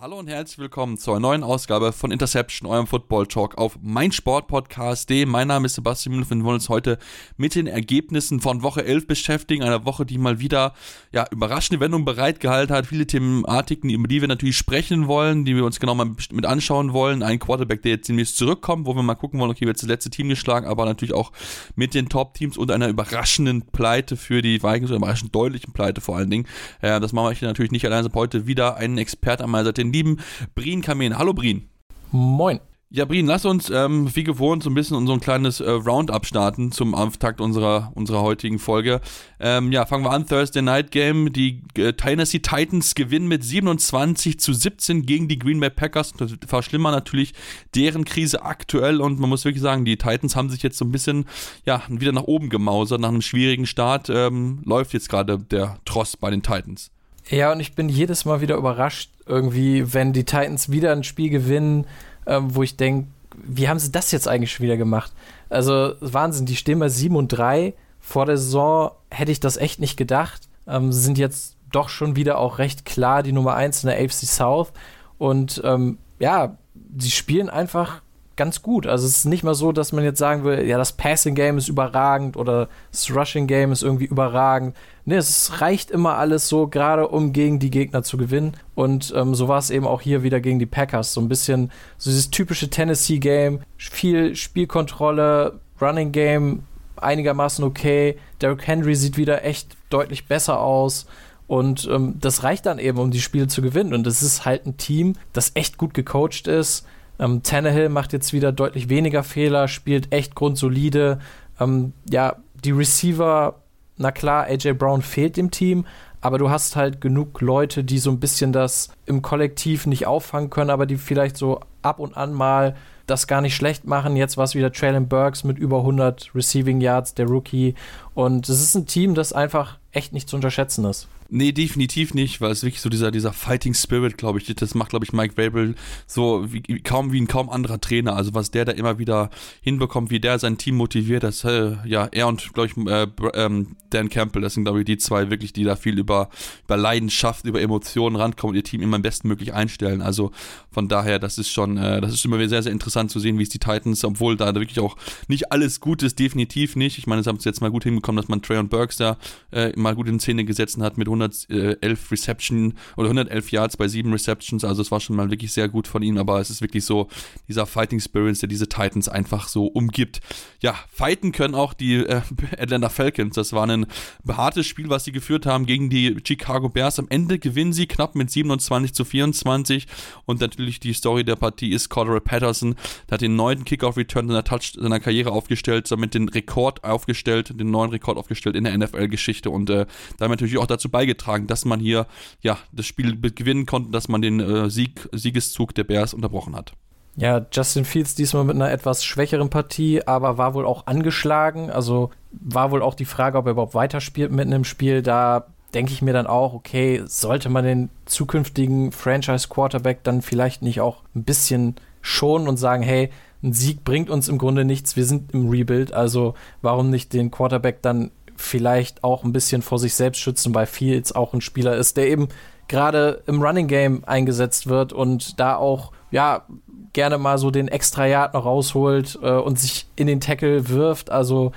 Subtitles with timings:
[0.00, 5.26] Hallo und herzlich willkommen zu einer neuen Ausgabe von Interception, eurem Football Talk auf meinsportpodcast.de.
[5.26, 6.98] Mein Name ist Sebastian Müller und wir wollen uns heute
[7.36, 9.64] mit den Ergebnissen von Woche 11 beschäftigen.
[9.64, 10.74] Einer Woche, die mal wieder
[11.10, 12.86] ja, überraschende Wendungen bereitgehalten hat.
[12.86, 16.92] Viele Thematiken, über die wir natürlich sprechen wollen, die wir uns genau mal mit anschauen
[16.92, 17.24] wollen.
[17.24, 20.10] Ein Quarterback, der jetzt ziemlich zurückkommt, wo wir mal gucken wollen, okay, wird das letzte
[20.10, 21.32] Team geschlagen, aber natürlich auch
[21.74, 26.18] mit den Top-Teams und einer überraschenden Pleite für die Vikings, oder überraschend deutlichen Pleite vor
[26.18, 26.46] allen Dingen.
[26.82, 29.64] Äh, das machen wir hier natürlich nicht allein, sondern heute wieder einen Experten an meiner
[29.64, 30.16] Seite, den lieben
[30.54, 31.18] Brien Kamen.
[31.18, 31.68] Hallo Brien.
[32.10, 32.60] Moin.
[32.90, 36.72] Ja, Brien, lass uns ähm, wie gewohnt so ein bisschen unser kleines äh, Roundup starten
[36.72, 39.02] zum Auftakt unserer, unserer heutigen Folge.
[39.40, 40.26] Ähm, ja, fangen wir an.
[40.26, 41.30] Thursday Night Game.
[41.30, 46.14] Die äh, Tennessee Titans gewinnen mit 27 zu 17 gegen die Green Bay Packers.
[46.14, 47.34] Das verschlimmern natürlich
[47.74, 50.92] deren Krise aktuell und man muss wirklich sagen, die Titans haben sich jetzt so ein
[50.92, 51.26] bisschen
[51.66, 53.02] ja, wieder nach oben gemausert.
[53.02, 56.90] Nach einem schwierigen Start ähm, läuft jetzt gerade der Tross bei den Titans.
[57.30, 61.30] Ja, und ich bin jedes Mal wieder überrascht, irgendwie, wenn die Titans wieder ein Spiel
[61.30, 61.86] gewinnen,
[62.26, 65.12] ähm, wo ich denke, wie haben sie das jetzt eigentlich schon wieder gemacht?
[65.48, 67.74] Also Wahnsinn, die stehen bei 7 und 3.
[68.00, 70.48] Vor der Saison hätte ich das echt nicht gedacht.
[70.66, 73.98] Ähm, sie sind jetzt doch schon wieder auch recht klar die Nummer 1 in der
[73.98, 74.72] AFC South.
[75.18, 76.56] Und ähm, ja,
[76.96, 78.00] sie spielen einfach
[78.38, 78.86] ganz gut.
[78.86, 81.58] Also es ist nicht mal so, dass man jetzt sagen will, ja, das Passing Game
[81.58, 84.74] ist überragend oder das Rushing Game ist irgendwie überragend.
[85.04, 88.56] Nee, es reicht immer alles so, gerade um gegen die Gegner zu gewinnen.
[88.74, 91.12] Und ähm, so war es eben auch hier wieder gegen die Packers.
[91.12, 96.62] So ein bisschen so dieses typische Tennessee-Game, viel Spielkontrolle, Running Game
[96.96, 98.18] einigermaßen okay.
[98.40, 101.06] Derrick Henry sieht wieder echt deutlich besser aus.
[101.48, 103.94] Und ähm, das reicht dann eben, um die Spiele zu gewinnen.
[103.94, 106.86] Und es ist halt ein Team, das echt gut gecoacht ist
[107.18, 111.18] ähm, Tannehill macht jetzt wieder deutlich weniger Fehler, spielt echt grundsolide.
[111.60, 113.56] Ähm, ja, die Receiver,
[113.96, 115.86] na klar, AJ Brown fehlt dem Team,
[116.20, 120.50] aber du hast halt genug Leute, die so ein bisschen das im Kollektiv nicht auffangen
[120.50, 122.76] können, aber die vielleicht so ab und an mal
[123.06, 124.16] das gar nicht schlecht machen.
[124.16, 127.74] Jetzt war es wieder Traylon Burks mit über 100 Receiving Yards, der Rookie.
[128.14, 131.08] Und es ist ein Team, das einfach echt nicht zu unterschätzen ist.
[131.30, 134.88] Nee, definitiv nicht, weil es wirklich so dieser, dieser Fighting Spirit, glaube ich, das macht,
[134.88, 135.74] glaube ich, Mike Vrabel
[136.06, 138.16] so wie, kaum wie ein kaum anderer Trainer.
[138.16, 139.28] Also was der da immer wieder
[139.60, 143.76] hinbekommt, wie der sein Team motiviert, das, äh, ja, er und, glaube ich, äh, ähm,
[143.90, 146.30] Dan Campbell, das sind, glaube ich, die zwei wirklich, die da viel über,
[146.64, 150.00] über Leidenschaft, über Emotionen rankommen und ihr Team immer bestmöglich einstellen.
[150.00, 150.32] Also
[150.78, 153.42] von daher, das ist schon, äh, das ist immer sehr, sehr interessant zu sehen, wie
[153.42, 154.96] es die Titans, obwohl da wirklich auch
[155.26, 156.98] nicht alles gut ist, definitiv nicht.
[156.98, 159.18] Ich meine, es haben es jetzt mal gut hinbekommen, dass man Trey und Burks da
[159.50, 164.12] äh, mal gut in Szene gesetzt hat mit 111 Reception oder 111 Yards bei sieben
[164.12, 164.62] Receptions.
[164.62, 167.08] Also es war schon mal wirklich sehr gut von ihm, aber es ist wirklich so
[167.48, 170.20] dieser Fighting Spirit, der diese Titans einfach so umgibt.
[170.62, 172.20] Ja, fighten können auch die äh,
[172.56, 173.34] Atlanta Falcons.
[173.34, 173.86] Das war ein
[174.28, 177.00] hartes Spiel, was sie geführt haben gegen die Chicago Bears.
[177.00, 179.88] Am Ende gewinnen sie knapp mit 27 zu 24
[180.24, 182.76] und natürlich die Story der Partie ist Cordero Patterson,
[183.08, 187.90] der hat den neunten Kickoff-Return seiner, seiner Karriere aufgestellt, damit den Rekord aufgestellt, den neuen
[187.90, 189.86] Rekord aufgestellt in der NFL-Geschichte und äh,
[190.18, 192.06] damit natürlich auch dazu beigetragen beigetragen, dass man hier
[192.40, 196.72] ja das Spiel gewinnen konnte, dass man den äh, Sieg, Siegeszug der Bears unterbrochen hat.
[197.16, 201.70] Ja, Justin Fields diesmal mit einer etwas schwächeren Partie, aber war wohl auch angeschlagen.
[201.70, 205.02] Also war wohl auch die Frage, ob er überhaupt weiterspielt mitten im Spiel.
[205.02, 210.80] Da denke ich mir dann auch, okay, sollte man den zukünftigen Franchise-Quarterback dann vielleicht nicht
[210.80, 213.10] auch ein bisschen schonen und sagen, hey,
[213.42, 217.30] ein Sieg bringt uns im Grunde nichts, wir sind im Rebuild, also warum nicht den
[217.30, 221.76] Quarterback dann vielleicht auch ein bisschen vor sich selbst schützen, weil Fields auch ein Spieler
[221.76, 222.28] ist, der eben
[222.68, 226.44] gerade im Running Game eingesetzt wird und da auch, ja,
[226.92, 231.10] gerne mal so den extra Yard noch rausholt äh, und sich in den Tackle wirft.
[231.10, 231.52] Also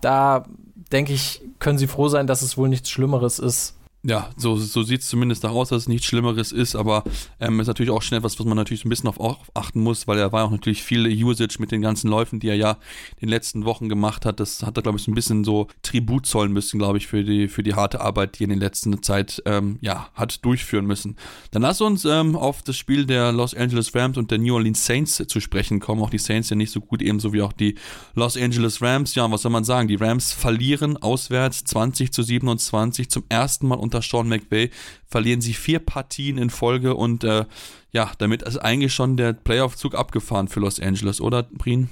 [0.00, 0.44] da
[0.92, 3.75] denke ich, können sie froh sein, dass es wohl nichts Schlimmeres ist,
[4.06, 7.02] ja, so, so sieht es zumindest nach aus, dass es nichts Schlimmeres ist, aber
[7.40, 9.18] ähm, ist natürlich auch schnell was, was man natürlich ein bisschen auf,
[9.54, 12.54] achten muss, weil er war auch natürlich viel Usage mit den ganzen Läufen, die er
[12.54, 12.72] ja
[13.16, 14.38] in den letzten Wochen gemacht hat.
[14.38, 17.48] Das hat er, glaube ich, ein bisschen so Tribut zollen müssen, glaube ich, für die,
[17.48, 21.16] für die harte Arbeit, die er in der letzten Zeit ähm, ja, hat durchführen müssen.
[21.50, 24.86] Dann lass uns ähm, auf das Spiel der Los Angeles Rams und der New Orleans
[24.86, 26.00] Saints zu sprechen kommen.
[26.00, 27.74] Auch die Saints ja nicht so gut, ebenso wie auch die
[28.14, 29.16] Los Angeles Rams.
[29.16, 29.88] Ja, was soll man sagen?
[29.88, 34.70] Die Rams verlieren auswärts 20 zu 27 zum ersten Mal unter unter Sean McVay
[35.06, 37.44] verlieren sie vier Partien in Folge und äh,
[37.92, 41.88] ja, damit ist eigentlich schon der Playoff-Zug abgefahren für Los Angeles, oder, Brien?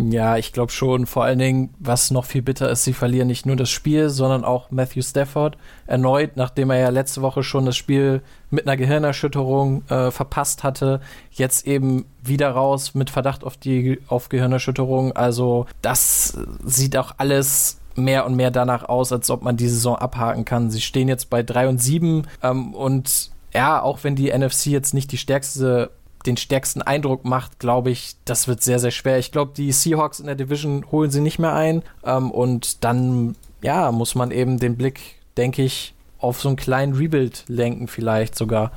[0.00, 1.06] Ja, ich glaube schon.
[1.06, 4.44] Vor allen Dingen, was noch viel bitter ist, sie verlieren nicht nur das Spiel, sondern
[4.44, 5.58] auch Matthew Stafford
[5.88, 11.00] erneut, nachdem er ja letzte Woche schon das Spiel mit einer Gehirnerschütterung äh, verpasst hatte,
[11.32, 15.16] jetzt eben wieder raus mit Verdacht auf die auf Gehirnerschütterung.
[15.16, 19.96] Also das sieht auch alles mehr und mehr danach aus, als ob man die Saison
[19.96, 20.70] abhaken kann.
[20.70, 24.94] Sie stehen jetzt bei 3 und 7 ähm, und ja, auch wenn die NFC jetzt
[24.94, 25.90] nicht die stärkste
[26.26, 29.18] den stärksten Eindruck macht, glaube ich, das wird sehr, sehr schwer.
[29.18, 31.82] Ich glaube, die Seahawks in der Division holen sie nicht mehr ein.
[32.04, 35.00] Ähm, und dann, ja, muss man eben den Blick,
[35.36, 38.72] denke ich, auf so einen kleinen Rebuild lenken, vielleicht sogar.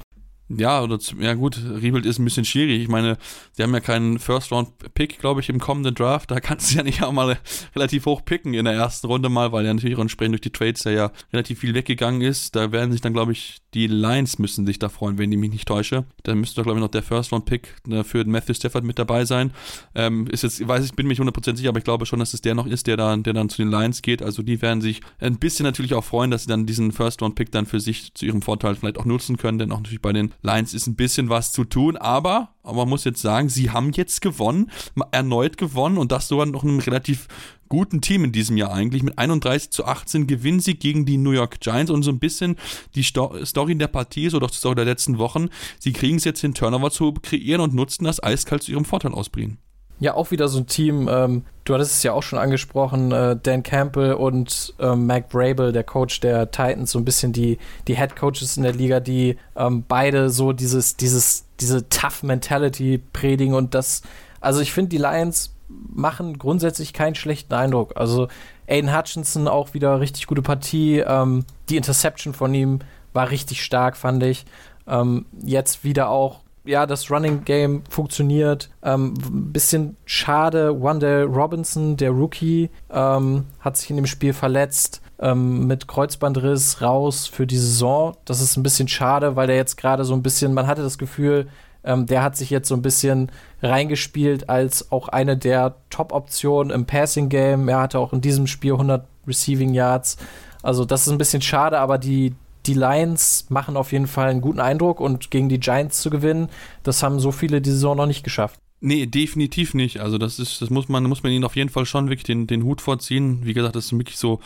[0.58, 2.82] Ja, oder ja gut, Rebuild ist ein bisschen schwierig.
[2.82, 3.18] Ich meine,
[3.54, 6.32] sie haben ja keinen First-Round-Pick, glaube ich, im kommenden Draft.
[6.32, 7.38] Da kannst du ja nicht auch mal
[7.76, 10.52] relativ hoch picken in der ersten Runde mal, weil ja natürlich auch entsprechend durch die
[10.52, 12.56] Trades ja, ja relativ viel weggegangen ist.
[12.56, 15.52] Da werden sich dann, glaube ich, die Lions müssen sich da freuen, wenn ich mich
[15.52, 16.06] nicht täusche.
[16.24, 19.52] Dann müsste doch, glaube ich, noch der First-Round-Pick ne, für Matthew Stafford mit dabei sein.
[19.96, 22.34] Ähm, ist jetzt, weiß, ich bin mir nicht 100% sicher, aber ich glaube schon, dass
[22.34, 24.22] es der noch ist, der dann, der dann zu den Lions geht.
[24.22, 27.66] Also die werden sich ein bisschen natürlich auch freuen, dass sie dann diesen First-Round-Pick dann
[27.66, 30.74] für sich zu ihrem Vorteil vielleicht auch nutzen können, denn auch natürlich bei den Lions
[30.74, 34.22] ist ein bisschen was zu tun, aber, aber man muss jetzt sagen, sie haben jetzt
[34.22, 34.70] gewonnen,
[35.12, 37.28] erneut gewonnen und das sogar noch einem relativ
[37.72, 39.02] guten Team in diesem Jahr eigentlich.
[39.02, 42.58] Mit 31 zu 18 gewinnen sie gegen die New York Giants und so ein bisschen
[42.96, 45.48] die Story in der Partie ist oder auch die Story der letzten Wochen.
[45.80, 49.14] Sie kriegen es jetzt hin, Turnover zu kreieren und nutzen das eiskalt zu ihrem Vorteil
[49.14, 49.58] ausbringen.
[50.02, 53.38] Ja, auch wieder so ein Team, ähm, du hattest es ja auch schon angesprochen, äh,
[53.42, 57.58] Dan Campbell und äh, Mac Brable, der Coach der Titans, so ein bisschen die,
[57.88, 63.00] die Head Coaches in der Liga, die ähm, beide so dieses, dieses, diese Tough Mentality
[63.14, 64.02] predigen und das,
[64.42, 65.54] also ich finde, die Lions
[65.94, 67.94] machen grundsätzlich keinen schlechten Eindruck.
[67.96, 68.28] Also
[68.68, 72.80] Aiden Hutchinson auch wieder richtig gute Partie, ähm, die Interception von ihm
[73.14, 74.46] war richtig stark, fand ich.
[74.88, 78.70] Ähm, jetzt wieder auch ja, das Running Game funktioniert.
[78.84, 79.14] Ähm,
[79.52, 85.02] bisschen schade, Wanda Robinson, der Rookie, ähm, hat sich in dem Spiel verletzt.
[85.20, 88.18] Ähm, mit Kreuzbandriss raus für die Saison.
[88.26, 90.98] Das ist ein bisschen schade, weil der jetzt gerade so ein bisschen, man hatte das
[90.98, 91.48] Gefühl,
[91.84, 93.32] ähm, der hat sich jetzt so ein bisschen
[93.62, 97.68] reingespielt als auch eine der Top-Optionen im Passing-Game.
[97.70, 100.18] Er hatte auch in diesem Spiel 100 Receiving Yards.
[100.64, 102.36] Also das ist ein bisschen schade, aber die,
[102.66, 106.50] die Lions machen auf jeden Fall einen guten Eindruck und gegen die Giants zu gewinnen,
[106.84, 108.60] das haben so viele die Saison noch nicht geschafft.
[108.84, 110.00] Nee, definitiv nicht.
[110.00, 112.48] Also das ist, das muss man, muss man ihnen auf jeden Fall schon wirklich den,
[112.48, 113.46] den Hut vorziehen.
[113.46, 114.40] Wie gesagt, das ist wirklich so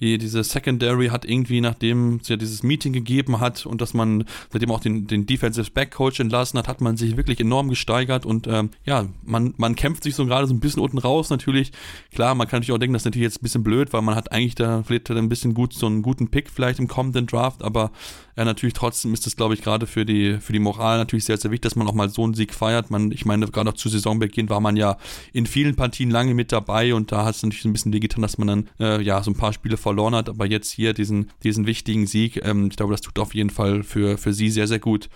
[0.00, 4.24] die, diese Secondary hat irgendwie, nachdem es ja dieses Meeting gegeben hat und dass man
[4.50, 8.26] seitdem auch den, den Defensive Back Coach entlassen hat, hat man sich wirklich enorm gesteigert
[8.26, 11.70] und ähm, ja, man, man kämpft sich so gerade so ein bisschen unten raus natürlich.
[12.14, 14.16] Klar, man kann natürlich auch denken, das ist natürlich jetzt ein bisschen blöd, weil man
[14.16, 17.62] hat eigentlich da vielleicht ein bisschen gut so einen guten Pick vielleicht im kommenden Draft,
[17.62, 17.92] aber
[18.36, 21.36] ja, natürlich trotzdem ist das, glaube ich, gerade für die, für die Moral natürlich sehr,
[21.36, 22.90] sehr wichtig, dass man auch mal so einen Sieg feiert.
[22.90, 24.96] Man, ich meine, gerade auch zu Saisonbeginn war man ja
[25.32, 28.38] in vielen Partien lange mit dabei und da hat es natürlich ein bisschen wehgetan, dass
[28.38, 31.66] man dann äh, ja so ein paar Spiele verloren hat, aber jetzt hier diesen, diesen
[31.66, 34.78] wichtigen Sieg, ähm, ich glaube, das tut auf jeden Fall für, für sie sehr, sehr
[34.78, 35.10] gut.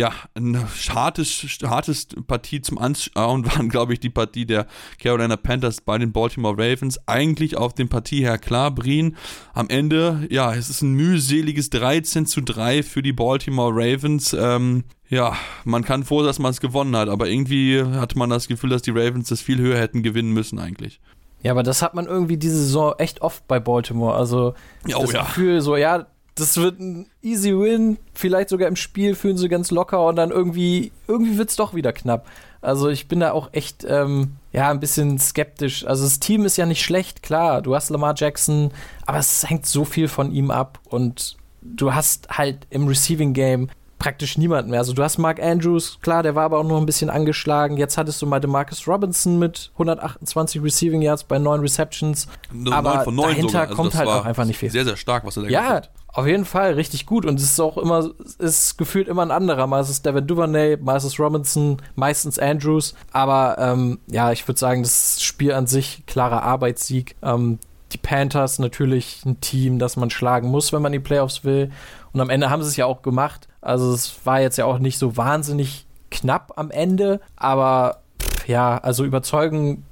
[0.00, 0.56] Ja, ein
[0.94, 4.66] hartes, hartes Partie zum Anschauen waren, glaube ich, die Partie der
[4.98, 6.98] Carolina Panthers bei den Baltimore Ravens.
[7.06, 9.18] Eigentlich auf dem Partie her klar, Brien.
[9.52, 14.32] Am Ende, ja, es ist ein mühseliges 13 zu 3 für die Baltimore Ravens.
[14.32, 15.36] Ähm, ja,
[15.66, 18.80] man kann froh, dass man es gewonnen hat, aber irgendwie hat man das Gefühl, dass
[18.80, 20.98] die Ravens das viel höher hätten gewinnen müssen eigentlich.
[21.42, 24.14] Ja, aber das hat man irgendwie diese Saison echt oft bei Baltimore.
[24.14, 24.54] Also
[24.94, 25.24] oh, das ja.
[25.24, 26.06] Gefühl, so, ja,
[26.40, 30.30] das wird ein easy win, vielleicht sogar im Spiel fühlen sie ganz locker und dann
[30.30, 32.26] irgendwie, irgendwie wird es doch wieder knapp.
[32.62, 35.86] Also ich bin da auch echt, ähm, ja, ein bisschen skeptisch.
[35.86, 38.70] Also das Team ist ja nicht schlecht, klar, du hast Lamar Jackson,
[39.06, 43.68] aber es hängt so viel von ihm ab und du hast halt im Receiving Game
[44.00, 44.80] praktisch niemanden mehr.
[44.80, 47.76] Also du hast Mark Andrews, klar, der war aber auch noch ein bisschen angeschlagen.
[47.76, 52.26] Jetzt hattest du mal Demarcus Robinson mit 128 Receiving Yards bei 9 Receptions.
[52.50, 54.70] No, aber 9 dahinter also kommt halt auch einfach nicht viel.
[54.70, 55.90] Sehr, sehr stark, was er da ja, gemacht hat.
[56.08, 57.26] Auf jeden Fall, richtig gut.
[57.26, 59.66] Und es ist auch immer, ist gefühlt immer ein anderer.
[59.66, 62.94] Mal ist es Devin Duvernay, mal ist es Robinson, meistens Andrews.
[63.12, 67.16] Aber ähm, ja, ich würde sagen, das Spiel an sich, klarer Arbeitssieg.
[67.22, 67.58] Ähm,
[67.92, 71.70] die Panthers natürlich ein Team, das man schlagen muss, wenn man die Playoffs will.
[72.12, 73.46] Und am Ende haben sie es ja auch gemacht.
[73.60, 78.78] Also es war jetzt ja auch nicht so wahnsinnig knapp am Ende, aber pff, ja,
[78.78, 79.84] also überzeugen,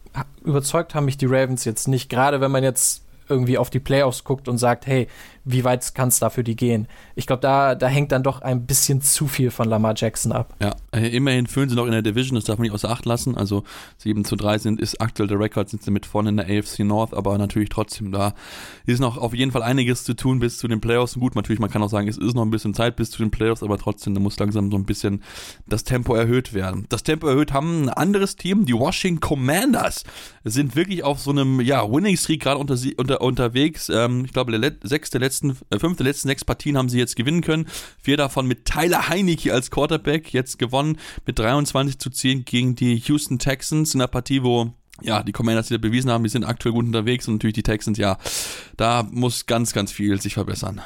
[0.42, 4.24] überzeugt haben mich die Ravens jetzt nicht, gerade wenn man jetzt irgendwie auf die Playoffs
[4.24, 5.06] guckt und sagt, hey,
[5.50, 6.86] wie weit kann es da für die gehen?
[7.14, 10.54] Ich glaube, da, da hängt dann doch ein bisschen zu viel von Lamar Jackson ab.
[10.60, 13.06] Ja, äh, immerhin führen sie noch in der Division, das darf man nicht außer Acht
[13.06, 13.36] lassen.
[13.36, 13.64] Also
[13.98, 16.80] 7 zu 3 sind, ist aktuell der Rekord, sind sie mit vorne in der AFC
[16.80, 18.34] North, aber natürlich trotzdem, da
[18.86, 21.14] ist noch auf jeden Fall einiges zu tun bis zu den Playoffs.
[21.14, 23.30] Gut, natürlich, man kann auch sagen, es ist noch ein bisschen Zeit bis zu den
[23.30, 25.22] Playoffs, aber trotzdem, da muss langsam so ein bisschen
[25.66, 26.86] das Tempo erhöht werden.
[26.88, 30.04] Das Tempo erhöht haben ein anderes Team, die Washington Commanders,
[30.44, 33.88] sind wirklich auf so einem ja, Winning Streak gerade unter, unter, unterwegs.
[33.88, 37.42] Ähm, ich glaube, der sechste letzten, äh, fünfte letzten sechs Partien haben sie jetzt gewinnen
[37.42, 37.66] können.
[38.00, 40.32] Vier davon mit Tyler Heinecke als Quarterback.
[40.32, 45.22] Jetzt gewonnen mit 23 zu 10 gegen die Houston Texans in einer Partie, wo ja,
[45.22, 48.18] die Commanders wieder bewiesen haben, die sind aktuell gut unterwegs und natürlich die Texans, ja,
[48.76, 50.80] da muss ganz, ganz viel sich verbessern.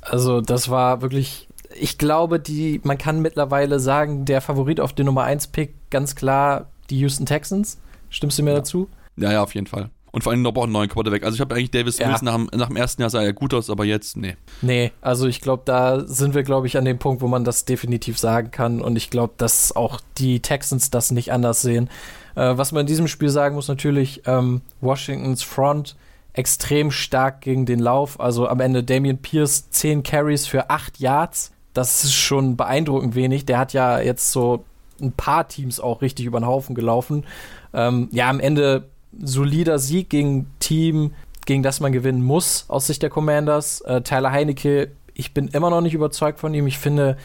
[0.00, 1.46] Also, das war wirklich,
[1.78, 6.14] ich glaube, die, man kann mittlerweile sagen, der Favorit auf den Nummer 1 Pick ganz
[6.14, 7.78] klar die Houston Texans.
[8.08, 8.56] Stimmst du mir ja.
[8.56, 8.88] dazu?
[9.16, 9.90] Ja, ja, auf jeden Fall.
[10.12, 11.22] Und vor allem noch einen neuen Quarterback.
[11.24, 12.08] Also ich habe eigentlich Davis ja.
[12.08, 14.36] Mills nach, nach, dem ersten Jahr sah er gut aus, aber jetzt, nee.
[14.60, 17.64] Nee, also ich glaube, da sind wir, glaube ich, an dem Punkt, wo man das
[17.64, 18.80] definitiv sagen kann.
[18.80, 21.88] Und ich glaube, dass auch die Texans das nicht anders sehen.
[22.34, 25.96] Äh, was man in diesem Spiel sagen muss, natürlich, ähm, Washingtons Front
[26.32, 28.20] extrem stark gegen den Lauf.
[28.20, 31.52] Also am Ende Damian Pierce 10 Carries für 8 Yards.
[31.74, 33.46] Das ist schon beeindruckend wenig.
[33.46, 34.64] Der hat ja jetzt so
[35.00, 37.24] ein paar Teams auch richtig über den Haufen gelaufen.
[37.72, 38.88] Ähm, ja, am Ende
[39.18, 41.12] solider Sieg gegen Team,
[41.46, 43.80] gegen das man gewinnen muss, aus Sicht der Commanders.
[43.82, 46.66] Äh, Tyler Heinecke, ich bin immer noch nicht überzeugt von ihm.
[46.66, 47.16] Ich finde,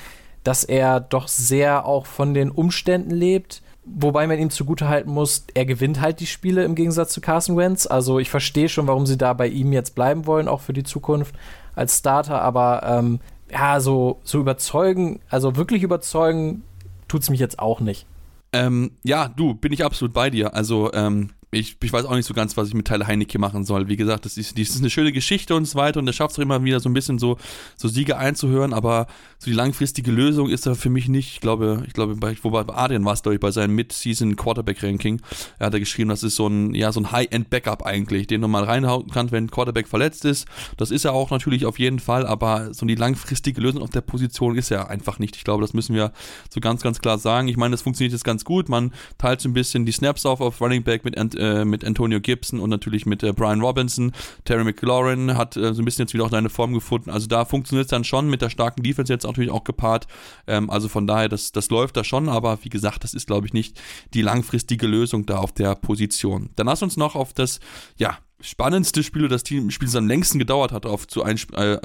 [0.43, 3.61] dass er doch sehr auch von den Umständen lebt.
[3.87, 7.85] Wobei man ihm zugutehalten muss, er gewinnt halt die Spiele im Gegensatz zu Carson Wentz.
[7.85, 10.83] Also ich verstehe schon, warum sie da bei ihm jetzt bleiben wollen, auch für die
[10.83, 11.35] Zukunft
[11.75, 12.41] als Starter.
[12.41, 13.19] Aber ähm,
[13.51, 16.63] ja, so, so überzeugen, also wirklich überzeugen,
[17.07, 18.07] tut es mich jetzt auch nicht.
[18.53, 20.55] Ähm, ja, du, bin ich absolut bei dir.
[20.55, 23.63] Also, ähm, ich, ich weiß auch nicht so ganz, was ich mit Tyler Heinecke machen
[23.63, 23.87] soll.
[23.87, 26.33] Wie gesagt, das ist, das ist eine schöne Geschichte und so weiter und er schafft
[26.33, 27.37] es immer wieder so ein bisschen so,
[27.77, 29.07] so Siege einzuhören, aber
[29.39, 31.33] so die langfristige Lösung ist da für mich nicht.
[31.33, 34.35] Ich glaube, ich glaube, bei, wobei bei Adrian war es, glaube ich, bei seinem Mid-Season
[34.35, 35.21] Quarterback Ranking.
[35.59, 38.47] Er hat da geschrieben, das ist so ein, ja, so ein High-End-Backup eigentlich, den du
[38.47, 40.47] mal reinhauen kannst, wenn ein Quarterback verletzt ist.
[40.77, 44.01] Das ist er auch natürlich auf jeden Fall, aber so die langfristige Lösung auf der
[44.01, 45.35] Position ist er einfach nicht.
[45.35, 46.11] Ich glaube, das müssen wir
[46.49, 47.47] so ganz, ganz klar sagen.
[47.47, 48.69] Ich meine, das funktioniert jetzt ganz gut.
[48.69, 52.19] Man teilt so ein bisschen die Snaps auf auf Running Back mit, äh, mit Antonio
[52.19, 54.11] Gibson und natürlich mit äh, Brian Robinson.
[54.43, 57.09] Terry McLaurin hat äh, so ein bisschen jetzt wieder auch seine Form gefunden.
[57.09, 60.07] Also da funktioniert es dann schon mit der starken Defense jetzt natürlich auch gepaart.
[60.47, 63.47] Ähm, also von daher, das, das läuft da schon, aber wie gesagt, das ist, glaube
[63.47, 63.79] ich, nicht
[64.13, 66.49] die langfristige Lösung da auf der Position.
[66.55, 67.59] Dann lass uns noch auf das,
[67.97, 71.35] ja, spannendste Spiel, das Team Spiel, das am längsten gedauert hat, darauf zu, äh,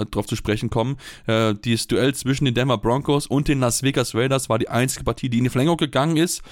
[0.06, 0.96] drauf zu sprechen kommen.
[1.26, 5.04] Äh, dieses Duell zwischen den Denver Broncos und den Las Vegas Raiders war die einzige
[5.04, 6.42] Partie, die in die Verlängerung gegangen ist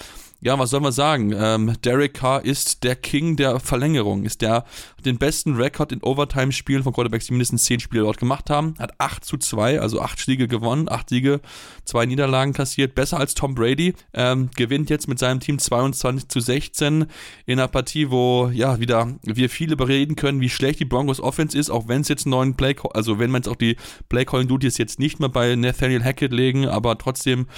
[0.41, 1.35] ja, was soll man sagen?
[1.37, 4.65] Ähm, Derek Carr ist der King der Verlängerung, ist der
[5.05, 8.75] den besten Rekord in Overtime-Spielen von Quarterbacks, die mindestens 10 Spiele dort gemacht haben.
[8.79, 11.41] Hat 8 zu 2, also 8 Siege gewonnen, 8 Siege,
[11.85, 13.95] 2 Niederlagen kassiert, besser als Tom Brady.
[14.13, 17.07] Ähm, gewinnt jetzt mit seinem Team 22 zu 16
[17.47, 21.59] in einer Partie, wo ja wieder wir viele bereden können, wie schlecht die Broncos Offense
[21.59, 23.77] ist, auch wenn es jetzt einen neuen Play, also wenn man jetzt auch die
[24.09, 27.49] Play Calling Duties jetzt nicht mehr bei Nathaniel Hackett legen, aber trotzdem,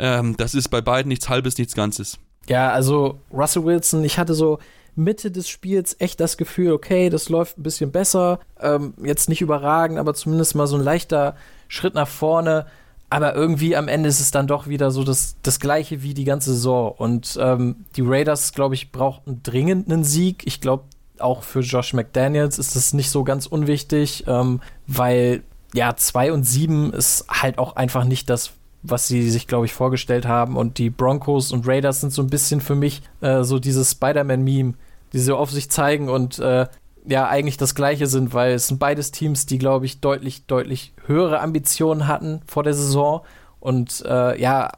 [0.00, 2.18] ähm, das ist bei beiden nichts Halbes, nichts Ganzes.
[2.48, 4.58] Ja, also Russell Wilson, ich hatte so
[4.96, 8.38] Mitte des Spiels echt das Gefühl, okay, das läuft ein bisschen besser.
[8.60, 11.36] Ähm, jetzt nicht überragend, aber zumindest mal so ein leichter
[11.68, 12.66] Schritt nach vorne.
[13.10, 16.24] Aber irgendwie am Ende ist es dann doch wieder so das, das gleiche wie die
[16.24, 16.92] ganze Saison.
[16.92, 20.42] Und ähm, die Raiders, glaube ich, brauchten dringend einen Sieg.
[20.46, 20.84] Ich glaube,
[21.18, 26.44] auch für Josh McDaniels ist das nicht so ganz unwichtig, ähm, weil ja, 2 und
[26.44, 28.52] 7 ist halt auch einfach nicht das,
[28.84, 30.56] was sie sich, glaube ich, vorgestellt haben.
[30.56, 34.74] Und die Broncos und Raiders sind so ein bisschen für mich äh, so dieses Spider-Man-Meme,
[35.12, 36.66] die sie auf sich zeigen und äh,
[37.06, 40.92] ja eigentlich das gleiche sind, weil es sind beides Teams, die, glaube ich, deutlich, deutlich
[41.06, 43.22] höhere Ambitionen hatten vor der Saison.
[43.58, 44.70] Und äh, ja,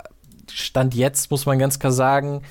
[0.50, 2.42] Stand jetzt muss man ganz klar sagen,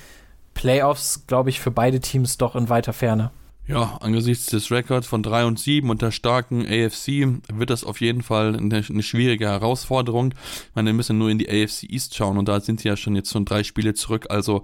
[0.54, 3.30] Playoffs, glaube ich, für beide Teams doch in weiter Ferne.
[3.68, 8.00] Ja, angesichts des Records von 3 und 7 und der starken AFC wird das auf
[8.00, 10.34] jeden Fall eine, eine, schwierige Herausforderung.
[10.34, 12.96] Ich meine, wir müssen nur in die AFC East schauen und da sind sie ja
[12.96, 14.26] schon jetzt schon drei Spiele zurück.
[14.30, 14.62] Also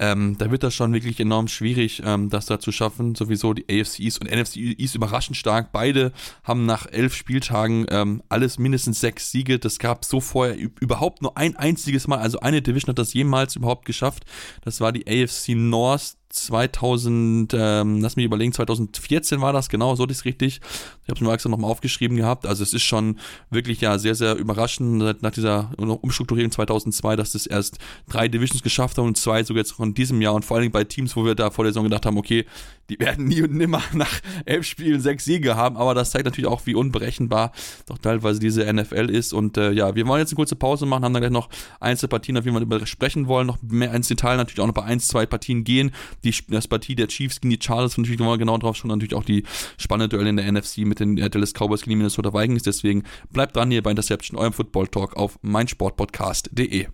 [0.00, 3.14] ähm, da wird das schon wirklich enorm schwierig, ähm, das da zu schaffen.
[3.14, 5.70] Sowieso die AFC East und NFC East überraschend stark.
[5.70, 9.60] Beide haben nach elf Spieltagen ähm, alles mindestens sechs Siege.
[9.60, 12.18] Das gab so vorher überhaupt nur ein einziges Mal.
[12.18, 14.24] Also eine Division hat das jemals überhaupt geschafft.
[14.62, 20.06] Das war die AFC North 2000, ähm, lass mich überlegen, 2014 war das, genau, so
[20.06, 20.60] ist richtig.
[21.02, 22.46] Ich habe es mir extra nochmal aufgeschrieben gehabt.
[22.46, 23.18] Also es ist schon
[23.50, 28.96] wirklich ja sehr, sehr überraschend nach dieser Umstrukturierung 2002, dass das erst drei Divisions geschafft
[28.98, 30.34] haben und zwei sogar jetzt von diesem Jahr.
[30.34, 32.46] Und vor allem bei Teams, wo wir da vor der Saison gedacht haben, okay,
[32.90, 36.48] die werden nie und nimmer nach elf Spielen sechs Siege haben, aber das zeigt natürlich
[36.48, 37.52] auch, wie unberechenbar
[37.86, 39.32] doch teilweise diese NFL ist.
[39.32, 41.48] Und äh, ja, wir wollen jetzt eine kurze Pause machen, haben dann gleich noch
[41.80, 45.00] Einzelpartien, auf die wir sprechen wollen, noch mehr ins Detail natürlich auch noch bei ein,
[45.00, 45.92] zwei Partien gehen,
[46.24, 49.24] die das Partie der Chiefs gegen die Chargers, natürlich wir genau drauf schauen, natürlich auch
[49.24, 49.44] die
[49.78, 53.56] spannende Duelle in der NFC mit den Dallas Cowboys gegen die Minnesota Vikings, deswegen bleibt
[53.56, 56.88] dran hier bei Interception, eurem Football Talk auf meinsportpodcast.de.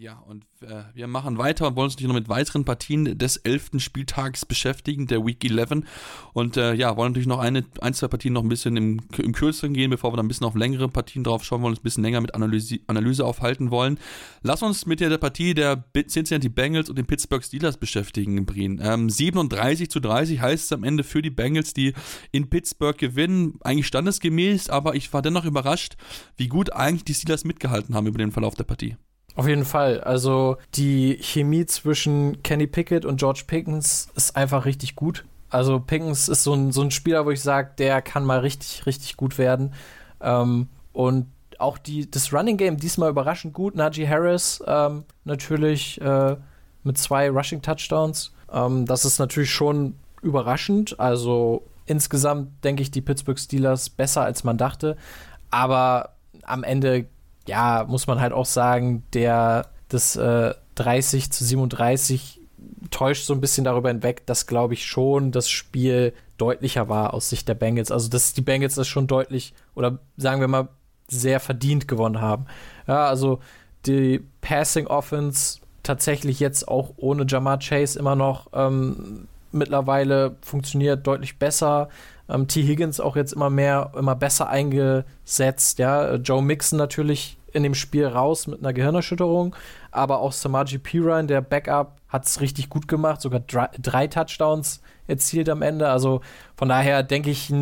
[0.00, 3.36] Ja, und äh, wir machen weiter und wollen uns natürlich noch mit weiteren Partien des
[3.38, 5.82] elften Spieltags beschäftigen, der Week 11.
[6.32, 9.32] Und äh, ja, wollen natürlich noch eine, ein, zwei Partien noch ein bisschen im, im
[9.32, 11.82] Kürzeren gehen, bevor wir dann ein bisschen auf längere Partien drauf schauen wollen, uns ein
[11.82, 13.98] bisschen länger mit Analyse, Analyse aufhalten wollen.
[14.40, 18.80] Lass uns mit der, der Partie der Cincinnati Bengals und den Pittsburgh Steelers beschäftigen, Brien.
[18.80, 21.92] Ähm, 37 zu 30 heißt es am Ende für die Bengals, die
[22.30, 23.58] in Pittsburgh gewinnen.
[23.62, 25.96] Eigentlich standesgemäß, aber ich war dennoch überrascht,
[26.36, 28.96] wie gut eigentlich die Steelers mitgehalten haben über den Verlauf der Partie.
[29.38, 30.00] Auf jeden Fall.
[30.00, 35.24] Also die Chemie zwischen Kenny Pickett und George Pickens ist einfach richtig gut.
[35.48, 38.84] Also Pickens ist so ein, so ein Spieler, wo ich sage, der kann mal richtig,
[38.84, 39.74] richtig gut werden.
[40.20, 41.28] Ähm, und
[41.60, 43.76] auch die, das Running Game diesmal überraschend gut.
[43.76, 46.34] Najee Harris ähm, natürlich äh,
[46.82, 48.32] mit zwei Rushing Touchdowns.
[48.52, 50.98] Ähm, das ist natürlich schon überraschend.
[50.98, 54.96] Also insgesamt denke ich die Pittsburgh Steelers besser als man dachte.
[55.52, 57.06] Aber am Ende
[57.48, 62.40] ja, muss man halt auch sagen, der das äh, 30 zu 37
[62.90, 67.28] täuscht so ein bisschen darüber hinweg, dass, glaube ich, schon das Spiel deutlicher war aus
[67.28, 67.90] Sicht der Bengals.
[67.90, 70.68] Also, dass die Bengals das schon deutlich oder sagen wir mal
[71.08, 72.46] sehr verdient gewonnen haben.
[72.86, 73.40] Ja, also
[73.86, 81.38] die Passing Offense tatsächlich jetzt auch ohne Jamar Chase immer noch ähm, mittlerweile funktioniert deutlich
[81.38, 81.88] besser.
[82.28, 82.62] Ähm, T.
[82.62, 85.78] Higgins auch jetzt immer mehr, immer besser eingesetzt.
[85.78, 89.54] Ja, Joe Mixon natürlich in dem Spiel raus mit einer Gehirnerschütterung,
[89.90, 94.80] aber auch Samaji Piran, der Backup, hat es richtig gut gemacht, sogar drei, drei, Touchdowns
[95.06, 95.88] erzielt am Ende.
[95.88, 96.22] Also
[96.56, 97.52] von daher denke ich,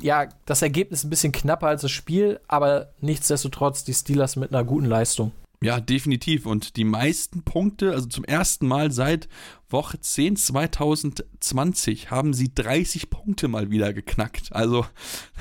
[0.00, 4.64] ja, das Ergebnis ein bisschen knapper als das Spiel, aber nichtsdestotrotz die Steelers mit einer
[4.64, 5.32] guten Leistung.
[5.62, 6.46] Ja, definitiv.
[6.46, 9.28] Und die meisten Punkte, also zum ersten Mal seit
[9.68, 14.52] Woche 10 2020 haben sie 30 Punkte mal wieder geknackt.
[14.52, 14.86] Also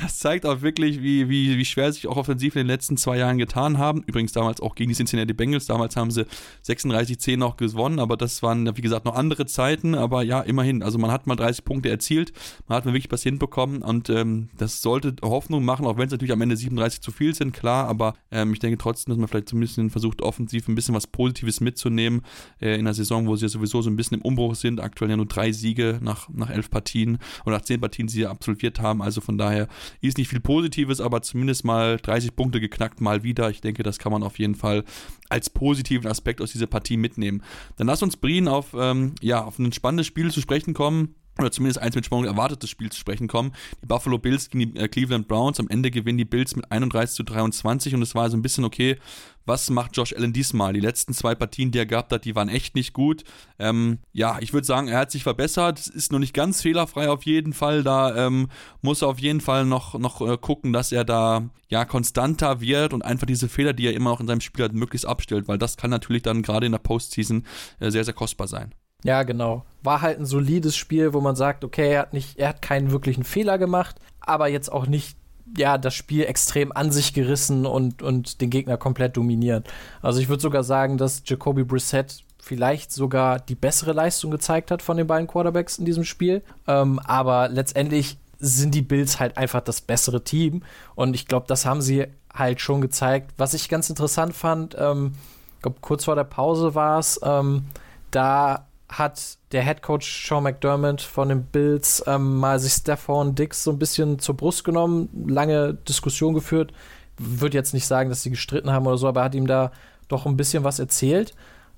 [0.02, 3.18] das zeigt auch wirklich, wie, wie, wie schwer sich auch offensiv in den letzten zwei
[3.18, 4.04] Jahren getan haben.
[4.08, 5.68] Übrigens damals auch gegen die Cincinnati Bengals.
[5.68, 6.26] Damals haben sie
[6.66, 9.94] 36-10 noch gewonnen, aber das waren, wie gesagt, noch andere Zeiten.
[9.94, 10.82] Aber ja, immerhin.
[10.82, 12.34] Also man hat mal 30 Punkte erzielt.
[12.68, 16.12] Man hat mal wirklich was hinbekommen und ähm, das sollte Hoffnung machen, auch wenn es
[16.12, 17.88] natürlich am Ende 37 zu viel sind, klar.
[17.88, 21.62] Aber ähm, ich denke trotzdem, dass man vielleicht zumindest versucht, offensiv ein bisschen was Positives
[21.62, 22.22] mitzunehmen
[22.60, 24.82] äh, in der Saison, wo sie ja sowieso so ein bisschen im Umbruch sind.
[24.82, 28.26] Aktuell ja nur drei Siege nach, nach elf Partien oder nach zehn Partien, die sie
[28.26, 29.02] absolviert haben.
[29.02, 29.68] Also von daher
[30.02, 33.50] ist nicht viel Positives, aber zumindest mal 30 Punkte geknackt mal wieder.
[33.50, 34.84] Ich denke, das kann man auf jeden Fall
[35.30, 37.44] als positiven Aspekt aus dieser Partie mitnehmen.
[37.78, 41.52] Dann lass uns Brien auf, ähm, ja, auf ein spannendes Spiel zu sprechen kommen oder
[41.52, 43.54] zumindest eins mit Spannung erwartetes Spiel zu sprechen kommen.
[43.82, 45.60] Die Buffalo Bills gegen die äh, Cleveland Browns.
[45.60, 48.64] Am Ende gewinnen die Bills mit 31 zu 23 und es war so ein bisschen
[48.64, 48.98] okay,
[49.46, 50.74] was macht Josh Allen diesmal?
[50.74, 53.24] Die letzten zwei Partien, die er gehabt hat, die waren echt nicht gut.
[53.60, 55.80] Ähm, ja, ich würde sagen, er hat sich verbessert.
[55.80, 57.84] Es ist noch nicht ganz fehlerfrei auf jeden Fall.
[57.84, 58.48] Da ähm,
[58.82, 62.94] muss er auf jeden Fall noch, noch äh, gucken, dass er da ja konstanter wird
[62.94, 65.58] und einfach diese Fehler, die er immer noch in seinem Spiel hat, möglichst abstellt, weil
[65.58, 67.46] das kann natürlich dann gerade in der Postseason
[67.80, 68.74] äh, sehr, sehr kostbar sein.
[69.06, 69.64] Ja, genau.
[69.84, 72.90] War halt ein solides Spiel, wo man sagt, okay, er hat nicht, er hat keinen
[72.92, 75.16] wirklichen Fehler gemacht, aber jetzt auch nicht
[75.56, 79.68] ja, das Spiel extrem an sich gerissen und, und den Gegner komplett dominiert.
[80.02, 84.82] Also ich würde sogar sagen, dass Jacoby Brissett vielleicht sogar die bessere Leistung gezeigt hat
[84.82, 86.42] von den beiden Quarterbacks in diesem Spiel.
[86.68, 90.64] Ähm, aber letztendlich sind die Bills halt einfach das bessere Team.
[90.96, 93.34] Und ich glaube, das haben sie halt schon gezeigt.
[93.38, 95.14] Was ich ganz interessant fand, ähm,
[95.58, 97.66] ich glaube, kurz vor der Pause war es, ähm,
[98.10, 103.64] da hat der Head Coach Sean McDermott von den Bills ähm, mal sich Stephon Dix
[103.64, 106.72] so ein bisschen zur Brust genommen, lange Diskussion geführt.
[107.18, 109.72] Würde jetzt nicht sagen, dass sie gestritten haben oder so, aber er hat ihm da
[110.08, 111.34] doch ein bisschen was erzählt.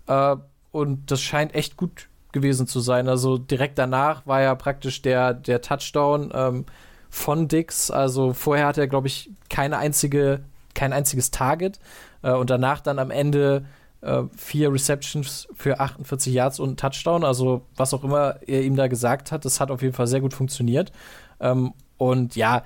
[0.08, 0.36] Äh,
[0.72, 3.08] und das scheint echt gut gewesen zu sein.
[3.08, 6.66] Also direkt danach war ja praktisch der, der Touchdown ähm,
[7.10, 7.90] von Dix.
[7.90, 10.44] Also vorher hat er, glaube ich, keine einzige,
[10.74, 11.80] kein einziges Target.
[12.22, 13.66] Äh, und danach dann am Ende
[14.08, 17.24] äh, vier Receptions für 48 Yards und Touchdown.
[17.24, 20.22] Also was auch immer er ihm da gesagt hat, das hat auf jeden Fall sehr
[20.22, 20.92] gut funktioniert.
[21.40, 22.64] Ähm, und ja,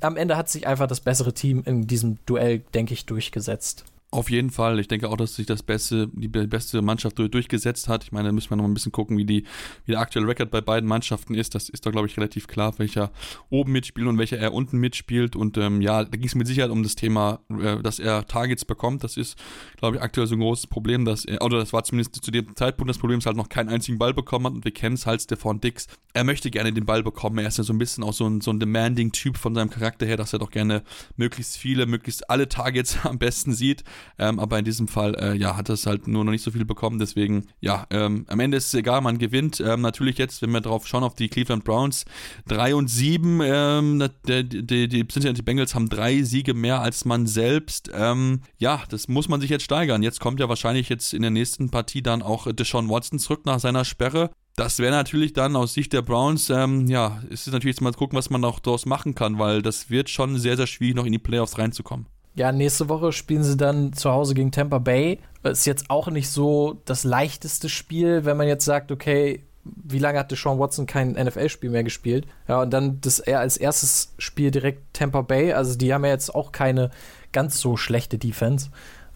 [0.00, 3.84] am Ende hat sich einfach das bessere Team in diesem Duell, denke ich, durchgesetzt.
[4.14, 4.78] Auf jeden Fall.
[4.78, 8.04] Ich denke auch, dass sich das beste, die beste Mannschaft durchgesetzt hat.
[8.04, 9.44] Ich meine, da müssen wir noch ein bisschen gucken, wie, die,
[9.86, 11.54] wie der aktuelle Rekord bei beiden Mannschaften ist.
[11.54, 13.10] Das ist da, glaube ich, relativ klar, welcher
[13.48, 15.34] oben mitspielt und welcher er unten mitspielt.
[15.34, 18.66] Und ähm, ja, da ging es mit Sicherheit um das Thema, äh, dass er Targets
[18.66, 19.02] bekommt.
[19.02, 19.38] Das ist,
[19.78, 22.54] glaube ich, aktuell so ein großes Problem, dass er, oder das war zumindest zu dem
[22.54, 24.52] Zeitpunkt das Problem, dass er halt noch keinen einzigen Ball bekommen hat.
[24.52, 25.86] Und wir kennen es halt, Stefan Dix.
[26.12, 27.38] Er möchte gerne den Ball bekommen.
[27.38, 30.04] Er ist ja so ein bisschen auch so ein, so ein demanding-Typ von seinem Charakter
[30.04, 30.82] her, dass er doch gerne
[31.16, 33.84] möglichst viele, möglichst alle Targets am besten sieht.
[34.18, 36.64] Ähm, aber in diesem Fall, äh, ja, hat es halt nur noch nicht so viel
[36.64, 36.98] bekommen.
[36.98, 39.60] Deswegen, ja, ähm, am Ende ist es egal, man gewinnt.
[39.60, 42.04] Ähm, natürlich jetzt, wenn wir drauf schauen, auf die Cleveland Browns,
[42.48, 47.26] 3 und 7, ähm, die, die, die Cincinnati Bengals haben drei Siege mehr als man
[47.26, 47.90] selbst.
[47.94, 50.02] Ähm, ja, das muss man sich jetzt steigern.
[50.02, 53.60] Jetzt kommt ja wahrscheinlich jetzt in der nächsten Partie dann auch Deshaun Watson zurück nach
[53.60, 54.30] seiner Sperre.
[54.56, 57.92] Das wäre natürlich dann aus Sicht der Browns, ähm, ja, es ist natürlich jetzt mal
[57.92, 61.06] gucken, was man auch daraus machen kann, weil das wird schon sehr, sehr schwierig, noch
[61.06, 62.06] in die Playoffs reinzukommen.
[62.34, 65.18] Ja, nächste Woche spielen sie dann zu Hause gegen Tampa Bay.
[65.42, 70.18] Ist jetzt auch nicht so das leichteste Spiel, wenn man jetzt sagt, okay, wie lange
[70.18, 72.26] hat Deshaun Watson kein NFL-Spiel mehr gespielt?
[72.48, 75.52] Ja, und dann das er als erstes Spiel direkt Tampa Bay.
[75.52, 76.90] Also die haben ja jetzt auch keine
[77.32, 78.70] ganz so schlechte Defense.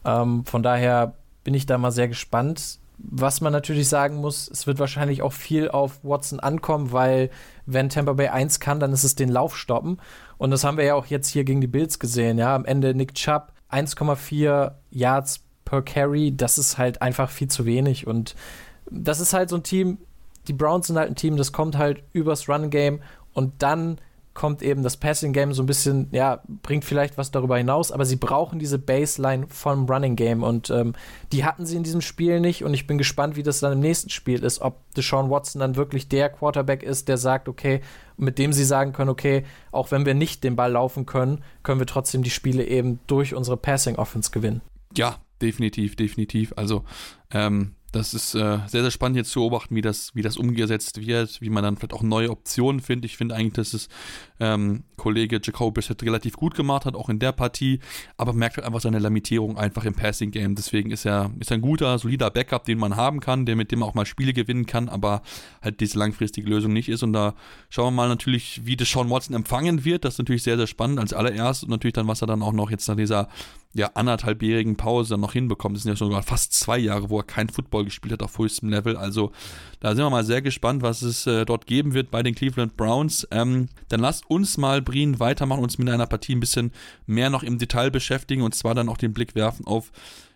[0.05, 2.79] Ähm, von daher bin ich da mal sehr gespannt.
[2.99, 7.31] Was man natürlich sagen muss, es wird wahrscheinlich auch viel auf Watson ankommen, weil
[7.67, 9.99] wenn Tampa Bay 1 kann, dann ist es den Lauf stoppen.
[10.39, 12.39] Und das haben wir ja auch jetzt hier gegen die Bills gesehen.
[12.39, 16.37] Ja, am Ende Nick Chubb 1,4 Yards per Carry.
[16.37, 18.07] Das ist halt einfach viel zu wenig.
[18.07, 18.35] Und
[18.91, 19.99] das ist halt so ein Team.
[20.49, 23.01] Die Browns sind halt ein Team, das kommt halt übers Run Game
[23.33, 23.99] und dann
[24.37, 28.05] kommt eben das Passing Game so ein bisschen, ja, bringt vielleicht was darüber hinaus, aber
[28.05, 30.93] sie brauchen diese Baseline vom Running Game und ähm,
[31.33, 33.81] die hatten sie in diesem Spiel nicht und ich bin gespannt, wie das dann im
[33.81, 37.81] nächsten Spiel ist, ob Deshaun Watson dann wirklich der Quarterback ist, der sagt, okay,
[38.17, 41.81] mit dem sie sagen können, okay, auch wenn wir nicht den Ball laufen können, können
[41.81, 44.63] wir trotzdem die Spiele eben durch unsere Passing Offense gewinnen.
[44.97, 46.53] Ja, definitiv, definitiv.
[46.57, 46.85] Also
[47.31, 51.01] ähm, das ist äh, sehr, sehr spannend jetzt zu beobachten, wie das, wie das umgesetzt
[51.05, 53.11] wird, wie man dann vielleicht auch neue Optionen findet.
[53.11, 53.89] Ich finde eigentlich, dass es
[54.39, 57.81] ähm, Kollege Jacob bisher relativ gut gemacht hat, auch in der Partie,
[58.17, 60.55] aber merkt halt einfach seine Limitierung einfach im Passing Game.
[60.55, 63.83] Deswegen ist er ist ein guter, solider Backup, den man haben kann, der mit dem
[63.83, 65.23] auch mal Spiele gewinnen kann, aber
[65.63, 67.03] halt diese langfristige Lösung nicht ist.
[67.03, 67.35] Und da
[67.71, 70.05] schauen wir mal natürlich, wie das Sean Watson empfangen wird.
[70.05, 72.53] Das ist natürlich sehr, sehr spannend als allererstes und natürlich dann, was er dann auch
[72.53, 73.29] noch jetzt nach dieser
[73.77, 75.77] ja, anderthalbjährigen Pause noch hinbekommt.
[75.77, 78.71] Das sind ja sogar fast zwei Jahre, wo er kein Football gespielt hat auf höchstem
[78.71, 78.97] Level.
[78.97, 79.33] Also
[79.81, 82.77] da sind wir mal sehr gespannt, was es äh, dort geben wird bei den Cleveland
[82.77, 83.29] Browns.
[83.31, 86.73] Ähm, dann lasst uns mal, Brien, weitermachen, uns mit einer Partie ein bisschen
[87.07, 89.93] mehr noch im Detail beschäftigen und zwar dann auch den Blick werfen auf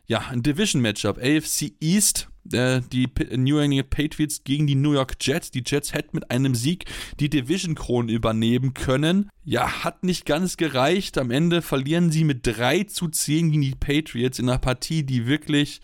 [0.06, 1.18] ja, ein Division-Matchup.
[1.18, 5.50] AFC East, die New England Patriots gegen die New York Jets.
[5.50, 6.84] Die Jets hätten mit einem Sieg
[7.18, 9.30] die Division-Krone übernehmen können.
[9.44, 11.18] Ja, hat nicht ganz gereicht.
[11.18, 15.26] Am Ende verlieren sie mit 3 zu 10 gegen die Patriots in einer Partie, die
[15.26, 15.80] wirklich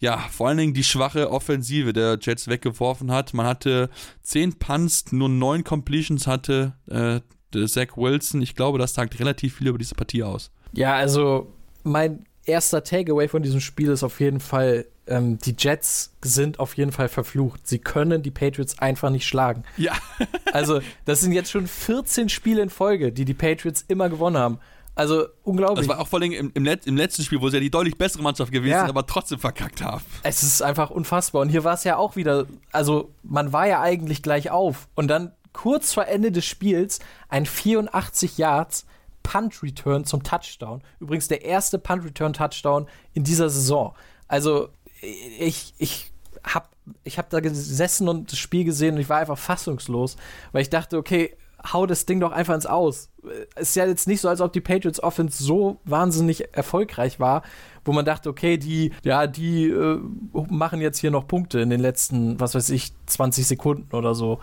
[0.00, 3.34] ja, vor allen Dingen die schwache Offensive der Jets weggeworfen hat.
[3.34, 3.90] Man hatte
[4.22, 7.20] 10 Punts, nur 9 Completions hatte äh,
[7.66, 8.40] Zach Wilson.
[8.40, 10.50] Ich glaube, das sagt relativ viel über diese Partie aus.
[10.72, 16.12] Ja, also mein erster Takeaway von diesem Spiel ist auf jeden Fall, ähm, die Jets
[16.22, 17.66] sind auf jeden Fall verflucht.
[17.66, 19.64] Sie können die Patriots einfach nicht schlagen.
[19.76, 19.92] Ja.
[20.52, 24.58] also, das sind jetzt schon 14 Spiele in Folge, die die Patriots immer gewonnen haben.
[24.94, 25.86] Also unglaublich.
[25.86, 27.70] Das war auch vor allem im, im, Let im letzten Spiel, wo sie ja die
[27.70, 28.80] deutlich bessere Mannschaft gewesen ja.
[28.80, 30.04] sind, aber trotzdem verkackt haben.
[30.22, 31.42] Es ist einfach unfassbar.
[31.42, 34.88] Und hier war es ja auch wieder, also man war ja eigentlich gleich auf.
[34.94, 38.84] Und dann kurz vor Ende des Spiels ein 84 Yards
[39.22, 40.82] Punt Return zum Touchdown.
[40.98, 43.94] Übrigens der erste Punt Return Touchdown in dieser Saison.
[44.28, 44.68] Also
[45.02, 46.10] ich, ich
[46.44, 46.66] habe
[47.04, 50.16] ich hab da gesessen und das Spiel gesehen und ich war einfach fassungslos,
[50.52, 51.36] weil ich dachte, okay,
[51.72, 53.10] hau das Ding doch einfach ins Aus.
[53.56, 57.42] Ist ja jetzt nicht so, als ob die Patriots Offense so wahnsinnig erfolgreich war,
[57.84, 60.00] wo man dachte, okay, die, ja, die äh,
[60.48, 64.40] machen jetzt hier noch Punkte in den letzten, was weiß ich, 20 Sekunden oder so.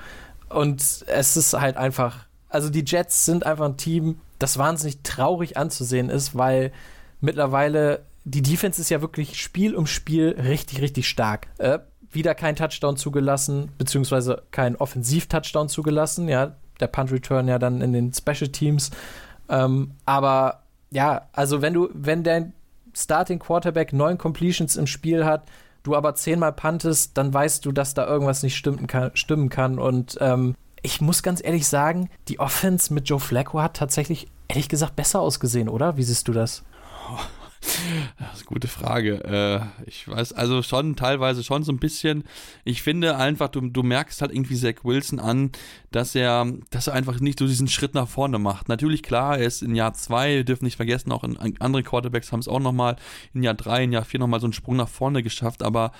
[0.49, 5.57] Und es ist halt einfach, also die Jets sind einfach ein Team, das wahnsinnig traurig
[5.57, 6.71] anzusehen ist, weil
[7.19, 11.47] mittlerweile die Defense ist ja wirklich Spiel um Spiel richtig, richtig stark.
[11.59, 11.79] Äh,
[12.11, 16.27] wieder kein Touchdown zugelassen, beziehungsweise kein Offensiv-Touchdown zugelassen.
[16.27, 18.91] Ja, der Punt-Return ja dann in den Special Teams.
[19.47, 22.53] Ähm, aber ja, also wenn du, wenn dein
[22.93, 25.43] Starting Quarterback neun Completions im Spiel hat,
[25.83, 29.11] du aber zehnmal puntest, dann weißt du, dass da irgendwas nicht stimmen kann.
[29.13, 29.79] Stimmen kann.
[29.79, 34.67] Und ähm, ich muss ganz ehrlich sagen, die Offense mit Joe Flacco hat tatsächlich, ehrlich
[34.67, 35.95] gesagt, besser ausgesehen, oder?
[35.95, 36.63] Wie siehst du das?
[37.07, 37.19] Eine
[38.47, 39.23] gute Frage.
[39.23, 42.23] Äh, ich weiß, also schon teilweise schon so ein bisschen.
[42.63, 45.51] Ich finde einfach, du, du merkst halt irgendwie Zach Wilson an,
[45.91, 48.69] dass er, dass er einfach nicht so diesen Schritt nach vorne macht.
[48.69, 52.31] Natürlich, klar, er ist in Jahr zwei, wir dürfen nicht vergessen, auch in, andere Quarterbacks
[52.31, 52.95] haben es auch nochmal
[53.33, 55.91] in Jahr drei, in Jahr vier nochmal so einen Sprung nach vorne geschafft, aber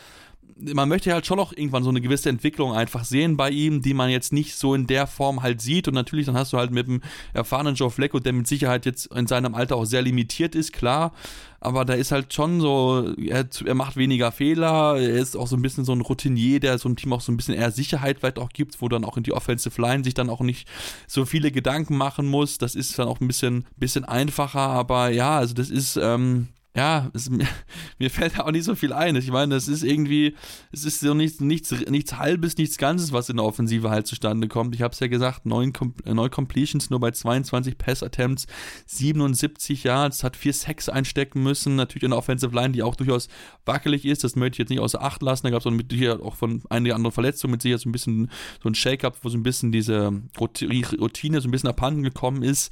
[0.55, 3.93] man möchte halt schon noch irgendwann so eine gewisse Entwicklung einfach sehen bei ihm, die
[3.93, 5.87] man jetzt nicht so in der Form halt sieht.
[5.87, 7.01] Und natürlich, dann hast du halt mit dem
[7.33, 11.13] erfahrenen Joe Flacco, der mit Sicherheit jetzt in seinem Alter auch sehr limitiert ist, klar.
[11.59, 15.55] Aber da ist halt schon so, er, er macht weniger Fehler, er ist auch so
[15.55, 18.19] ein bisschen so ein Routinier, der so ein Team auch so ein bisschen eher Sicherheit
[18.19, 20.67] vielleicht auch gibt, wo dann auch in die Offensive Line sich dann auch nicht
[21.07, 22.57] so viele Gedanken machen muss.
[22.57, 27.09] Das ist dann auch ein bisschen, bisschen einfacher, aber ja, also das ist, ähm, ja,
[27.15, 27.29] es,
[27.97, 29.15] mir fällt da auch nicht so viel ein.
[29.15, 30.35] Ich meine, es ist irgendwie,
[30.71, 34.47] es ist so nichts, nichts, nichts Halbes, nichts Ganzes, was in der Offensive halt zustande
[34.47, 34.75] kommt.
[34.75, 35.73] Ich habe es ja gesagt, neun,
[36.05, 38.45] neun Completions nur bei 22 Pass-Attempts,
[38.85, 41.75] 77 Yards, hat vier Sacks einstecken müssen.
[41.75, 43.27] Natürlich in der Offensive Line, die auch durchaus
[43.65, 44.23] wackelig ist.
[44.23, 45.47] Das möchte ich jetzt nicht außer Acht lassen.
[45.47, 48.29] Da gab es hier auch von einigen anderen Verletzungen mit sicher so ein bisschen
[48.61, 52.71] so ein Shake-up, wo so ein bisschen diese Routine so ein bisschen abhanden gekommen ist.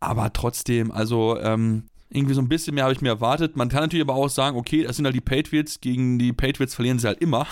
[0.00, 3.56] Aber trotzdem, also ähm, irgendwie so ein bisschen mehr habe ich mir erwartet.
[3.56, 6.74] Man kann natürlich aber auch sagen, okay, das sind halt die Patriots, gegen die Patriots
[6.74, 7.46] verlieren sie halt immer.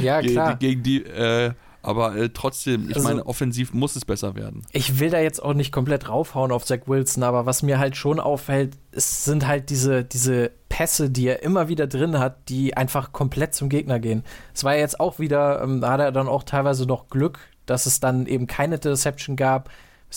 [0.00, 0.56] Ja, klar.
[0.56, 4.62] gegen die, äh, aber äh, trotzdem, ich also, meine, offensiv muss es besser werden.
[4.72, 7.96] Ich will da jetzt auch nicht komplett raufhauen auf Zach Wilson, aber was mir halt
[7.96, 12.76] schon auffällt, es sind halt diese, diese Pässe, die er immer wieder drin hat, die
[12.76, 14.22] einfach komplett zum Gegner gehen.
[14.54, 17.40] Es war ja jetzt auch wieder, ähm, da hat er dann auch teilweise noch Glück,
[17.66, 19.68] dass es dann eben keine Deception gab.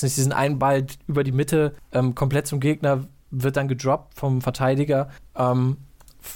[0.01, 3.07] Nicht diesen einen Ball über die Mitte ähm, komplett zum Gegner
[3.43, 5.09] wird dann gedroppt vom Verteidiger.
[5.35, 5.77] Ähm,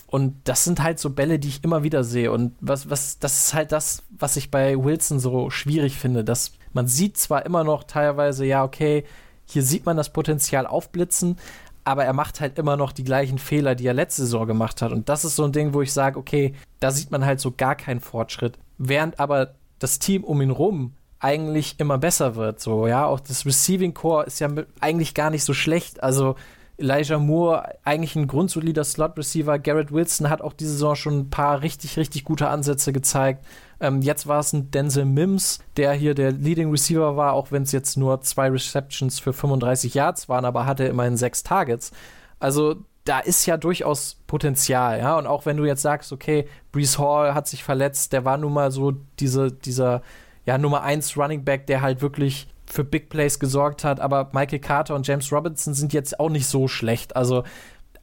[0.07, 2.31] und das sind halt so Bälle, die ich immer wieder sehe.
[2.31, 6.23] Und was, was, das ist halt das, was ich bei Wilson so schwierig finde.
[6.23, 9.03] Dass man sieht zwar immer noch teilweise, ja, okay,
[9.45, 11.37] hier sieht man das Potenzial aufblitzen,
[11.83, 14.91] aber er macht halt immer noch die gleichen Fehler, die er letzte Saison gemacht hat.
[14.91, 17.51] Und das ist so ein Ding, wo ich sage, okay, da sieht man halt so
[17.51, 18.59] gar keinen Fortschritt.
[18.77, 22.59] Während aber das Team um ihn rum eigentlich immer besser wird.
[22.59, 26.03] So, ja, auch das Receiving Core ist ja eigentlich gar nicht so schlecht.
[26.03, 26.35] Also
[26.79, 29.59] Elijah Moore eigentlich ein grundsolider Slot-Receiver.
[29.59, 33.45] Garrett Wilson hat auch diese Saison schon ein paar richtig, richtig gute Ansätze gezeigt.
[33.79, 37.63] Ähm, jetzt war es ein Denzel Mims, der hier der Leading Receiver war, auch wenn
[37.63, 41.91] es jetzt nur zwei Receptions für 35 Yards waren, aber hatte immerhin sechs Targets.
[42.39, 45.17] Also da ist ja durchaus Potenzial, ja.
[45.17, 48.53] Und auch wenn du jetzt sagst, okay, Brees Hall hat sich verletzt, der war nun
[48.53, 50.01] mal so diese, dieser
[50.45, 54.59] ja, Nummer 1 Running Back, der halt wirklich für Big Plays gesorgt hat, aber Michael
[54.59, 57.15] Carter und James Robinson sind jetzt auch nicht so schlecht.
[57.15, 57.43] Also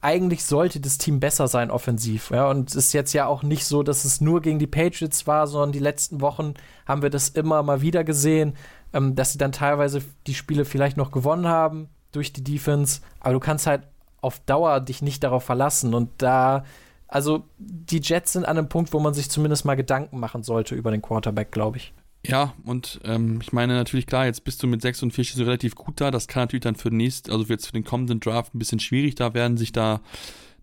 [0.01, 2.29] eigentlich sollte das Team besser sein offensiv.
[2.31, 5.25] Ja, und es ist jetzt ja auch nicht so, dass es nur gegen die Patriots
[5.27, 6.53] war, sondern die letzten Wochen
[6.85, 8.55] haben wir das immer mal wieder gesehen,
[8.93, 13.01] ähm, dass sie dann teilweise die Spiele vielleicht noch gewonnen haben durch die Defense.
[13.19, 13.83] Aber du kannst halt
[14.21, 15.93] auf Dauer dich nicht darauf verlassen.
[15.93, 16.63] Und da,
[17.07, 20.75] also die Jets sind an einem Punkt, wo man sich zumindest mal Gedanken machen sollte
[20.75, 21.93] über den Quarterback, glaube ich.
[22.27, 25.43] Ja, und ähm, ich meine natürlich klar, jetzt bist du mit 6 und 4 so
[25.43, 26.11] relativ gut da.
[26.11, 28.79] Das kann natürlich dann für den nächsten, also jetzt für den kommenden Draft ein bisschen
[28.79, 30.01] schwierig da werden, sich da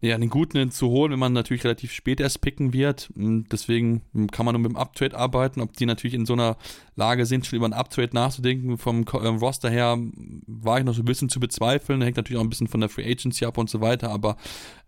[0.03, 3.09] ja, einen guten zu holen, wenn man natürlich relativ spät erst picken wird.
[3.17, 5.63] Deswegen kann man nur mit dem Uptrade arbeiten.
[5.63, 6.59] Ob die natürlich in so einer
[6.97, 9.99] Lage sind, schon über ein Uptrade nachzudenken, vom ähm, Roster her
[10.47, 12.03] war ich noch so ein bisschen zu bezweifeln.
[12.03, 14.11] Hängt natürlich auch ein bisschen von der Free Agency ab und so weiter.
[14.11, 14.37] Aber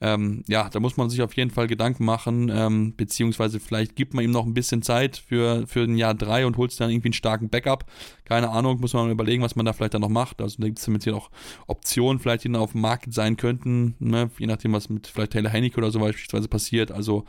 [0.00, 2.50] ähm, ja, da muss man sich auf jeden Fall Gedanken machen.
[2.54, 6.46] Ähm, beziehungsweise vielleicht gibt man ihm noch ein bisschen Zeit für, für ein Jahr drei
[6.46, 7.86] und holt dann irgendwie einen starken Backup.
[8.24, 10.40] Keine Ahnung, muss man überlegen, was man da vielleicht dann noch macht.
[10.40, 11.30] Also da gibt es hier noch
[11.66, 14.30] Optionen, vielleicht die dann auf dem Markt sein könnten, ne?
[14.38, 16.90] je nachdem, was mit vielleicht Taylor Heineke oder so beispielsweise passiert.
[16.90, 17.24] Also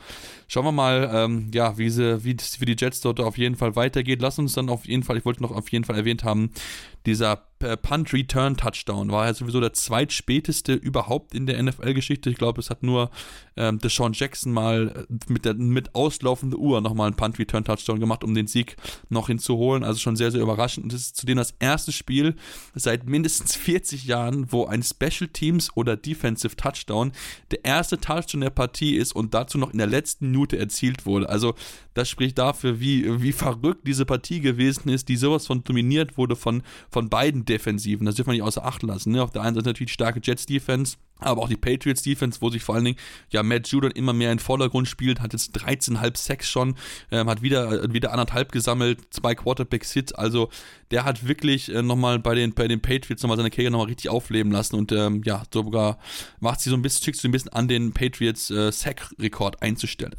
[0.48, 3.56] schauen wir mal, ähm, ja, wie sie, wie es für die Jets dort auf jeden
[3.56, 4.20] Fall weitergeht.
[4.20, 6.50] Lass uns dann auf jeden Fall, ich wollte noch auf jeden Fall erwähnt haben,
[7.06, 12.30] dieser äh, Punt Return Touchdown war ja sowieso der zweitspäteste überhaupt in der NFL-Geschichte.
[12.30, 13.10] Ich glaube, es hat nur
[13.58, 17.98] ähm, Deshaun Jackson mal äh, mit, der, mit auslaufender Uhr nochmal einen Punt Return Touchdown
[17.98, 18.76] gemacht, um den Sieg
[19.08, 19.82] noch hinzuholen.
[19.82, 20.84] Also schon sehr, sehr überraschend.
[20.84, 22.36] Und das ist zudem das erste Spiel
[22.74, 27.12] seit mindestens 40 Jahren, wo ein Special Teams oder Defensive Touchdown
[27.50, 31.28] der erste Touchdown der Partie ist und dazu noch in der letzten Minute erzielt wurde.
[31.28, 31.54] Also
[31.94, 36.36] das spricht dafür, wie, wie verrückt diese Partie gewesen ist, die sowas von dominiert wurde
[36.36, 38.06] von, von beiden Defensiven.
[38.06, 39.10] Das dürfen wir nicht außer Acht lassen.
[39.12, 39.22] Ne?
[39.22, 42.62] Auf der einen Seite natürlich die starke Jets-Defense, aber auch die Patriots Defense, wo sich
[42.62, 42.98] vor allen Dingen
[43.30, 46.76] ja Matt Judon immer mehr in den Vordergrund spielt, hat jetzt 13,5 Sacks schon,
[47.10, 50.50] ähm, hat wieder äh, wieder anderthalb gesammelt, zwei Quarterbacks Hits, also
[50.90, 54.10] der hat wirklich äh, nochmal bei den bei den Patriots nochmal seine Karriere nochmal richtig
[54.10, 55.98] aufleben lassen und ähm, ja sogar
[56.40, 60.14] macht sie so ein bisschen, schickt sie ein bisschen an den Patriots äh, Sack-Rekord einzustellen.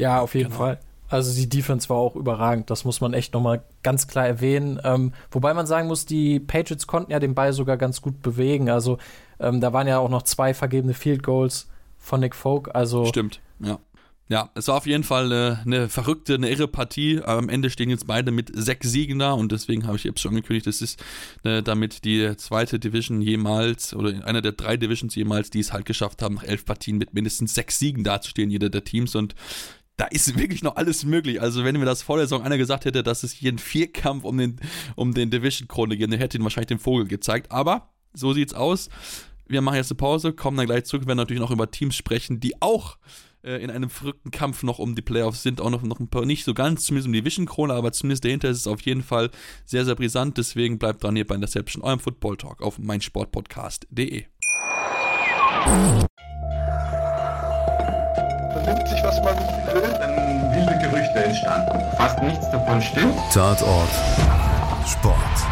[0.00, 0.58] Ja, auf jeden genau.
[0.58, 0.80] Fall.
[1.12, 4.80] Also die Defense war auch überragend, das muss man echt nochmal ganz klar erwähnen.
[4.82, 8.70] Ähm, wobei man sagen muss, die Patriots konnten ja den Ball sogar ganz gut bewegen.
[8.70, 8.96] Also
[9.38, 11.68] ähm, da waren ja auch noch zwei vergebene Field Goals
[12.02, 12.74] von Nick Folk.
[12.74, 13.78] Also Stimmt, ja.
[14.28, 17.20] Ja, es war auf jeden Fall eine, eine, verrückte, eine irre Partie.
[17.22, 20.30] Am Ende stehen jetzt beide mit sechs Siegen da und deswegen habe ich jetzt schon
[20.30, 21.04] angekündigt, das ist
[21.44, 25.84] äh, damit die zweite Division jemals oder einer der drei Divisions jemals, die es halt
[25.84, 29.34] geschafft haben, nach elf Partien mit mindestens sechs Siegen dazustehen, jeder der Teams und
[29.98, 31.42] da ist wirklich noch alles möglich.
[31.42, 34.24] Also, wenn mir das vor der Saison einer gesagt hätte, dass es hier ein Vierkampf
[34.24, 34.60] um den,
[34.96, 37.52] um den Division-Krone geht, dann hätte ihn wahrscheinlich den Vogel gezeigt.
[37.52, 38.88] Aber so sieht's aus.
[39.52, 42.40] Wir machen jetzt eine Pause, kommen dann gleich zurück, werden natürlich noch über Teams sprechen,
[42.40, 42.96] die auch
[43.44, 46.24] äh, in einem verrückten Kampf noch um die Playoffs sind, auch noch, noch ein paar,
[46.24, 49.30] nicht so ganz, zumindest um die Vision-Krone, aber zumindest dahinter ist es auf jeden Fall
[49.66, 50.38] sehr, sehr brisant.
[50.38, 54.24] Deswegen bleibt dran hier bei Interception, eurem Football Talk auf meinsportpodcast.de.
[58.54, 59.82] Vernimmt sich, was man will.
[59.82, 61.96] Dann wilde Gerüchte entstanden.
[61.98, 63.14] Fast nichts davon stimmt.
[63.34, 63.90] Tatort
[64.86, 65.51] Sport.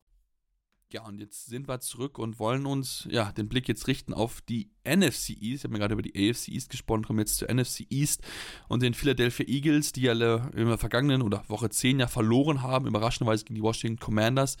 [0.93, 4.41] Ja, und jetzt sind wir zurück und wollen uns ja den Blick jetzt richten auf
[4.41, 5.41] die NFC East.
[5.41, 8.21] Ich habe mir gerade über die AFC East gesprochen, kommen jetzt zur NFC East
[8.67, 12.87] und den Philadelphia Eagles, die alle in der vergangenen oder Woche 10 ja verloren haben,
[12.87, 14.57] überraschenderweise gegen die Washington Commanders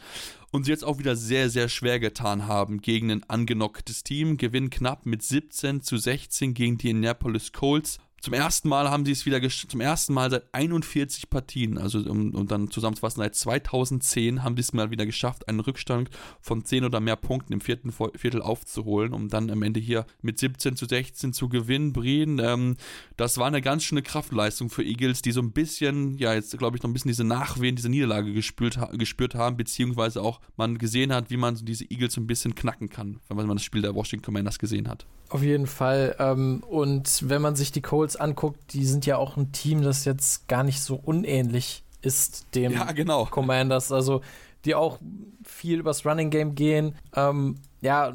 [0.51, 4.37] und sie jetzt auch wieder sehr, sehr schwer getan haben gegen ein angenocktes Team.
[4.37, 7.99] Gewinn knapp mit 17 zu 16 gegen die Indianapolis Colts.
[8.21, 12.35] Zum ersten Mal haben sie es wieder zum ersten Mal seit 41 Partien, also um,
[12.35, 16.85] um dann zusammenzufassen, seit 2010 haben sie es mal wieder geschafft, einen Rückstand von 10
[16.85, 20.85] oder mehr Punkten im vierten Viertel aufzuholen, um dann am Ende hier mit 17 zu
[20.85, 21.93] 16 zu gewinnen.
[21.93, 22.77] Brien, ähm,
[23.17, 26.77] das war eine ganz schöne Kraftleistung für Eagles, die so ein bisschen, ja, jetzt glaube
[26.77, 31.11] ich noch ein bisschen diese Nachwehen, diese Niederlage gespürt, gespürt haben, beziehungsweise auch man gesehen
[31.11, 33.95] hat, wie man diese Eagles so ein bisschen knacken kann, wenn man das Spiel der
[33.95, 35.07] Washington Commanders gesehen hat.
[35.31, 36.15] Auf jeden Fall.
[36.19, 40.05] Ähm, und wenn man sich die Colts anguckt, die sind ja auch ein Team, das
[40.05, 43.25] jetzt gar nicht so unähnlich ist dem ja, genau.
[43.25, 43.91] Commanders.
[43.91, 44.21] Also
[44.65, 44.99] die auch
[45.43, 46.95] viel übers Running Game gehen.
[47.15, 48.13] Ähm, ja,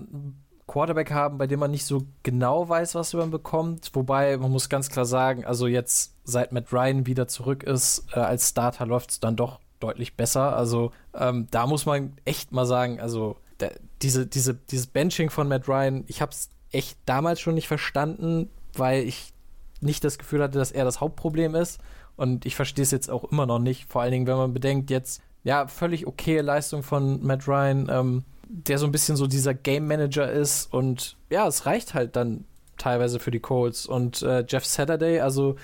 [0.66, 3.90] Quarterback haben, bei dem man nicht so genau weiß, was man bekommt.
[3.94, 8.20] Wobei man muss ganz klar sagen, also jetzt seit Matt Ryan wieder zurück ist, äh,
[8.20, 10.56] als Starter läuft es dann doch deutlich besser.
[10.56, 13.68] Also ähm, da muss man echt mal sagen, also da,
[14.02, 18.50] diese, diese, dieses Benching von Matt Ryan, ich habe es echt damals schon nicht verstanden,
[18.74, 19.32] weil ich
[19.80, 21.80] nicht das Gefühl hatte, dass er das Hauptproblem ist.
[22.16, 23.90] Und ich verstehe es jetzt auch immer noch nicht.
[23.90, 28.24] Vor allen Dingen, wenn man bedenkt, jetzt, ja, völlig okaye Leistung von Matt Ryan, ähm,
[28.48, 30.72] der so ein bisschen so dieser Game Manager ist.
[30.72, 32.44] Und ja, es reicht halt dann
[32.78, 33.86] teilweise für die Colts.
[33.86, 35.56] Und äh, Jeff Saturday, also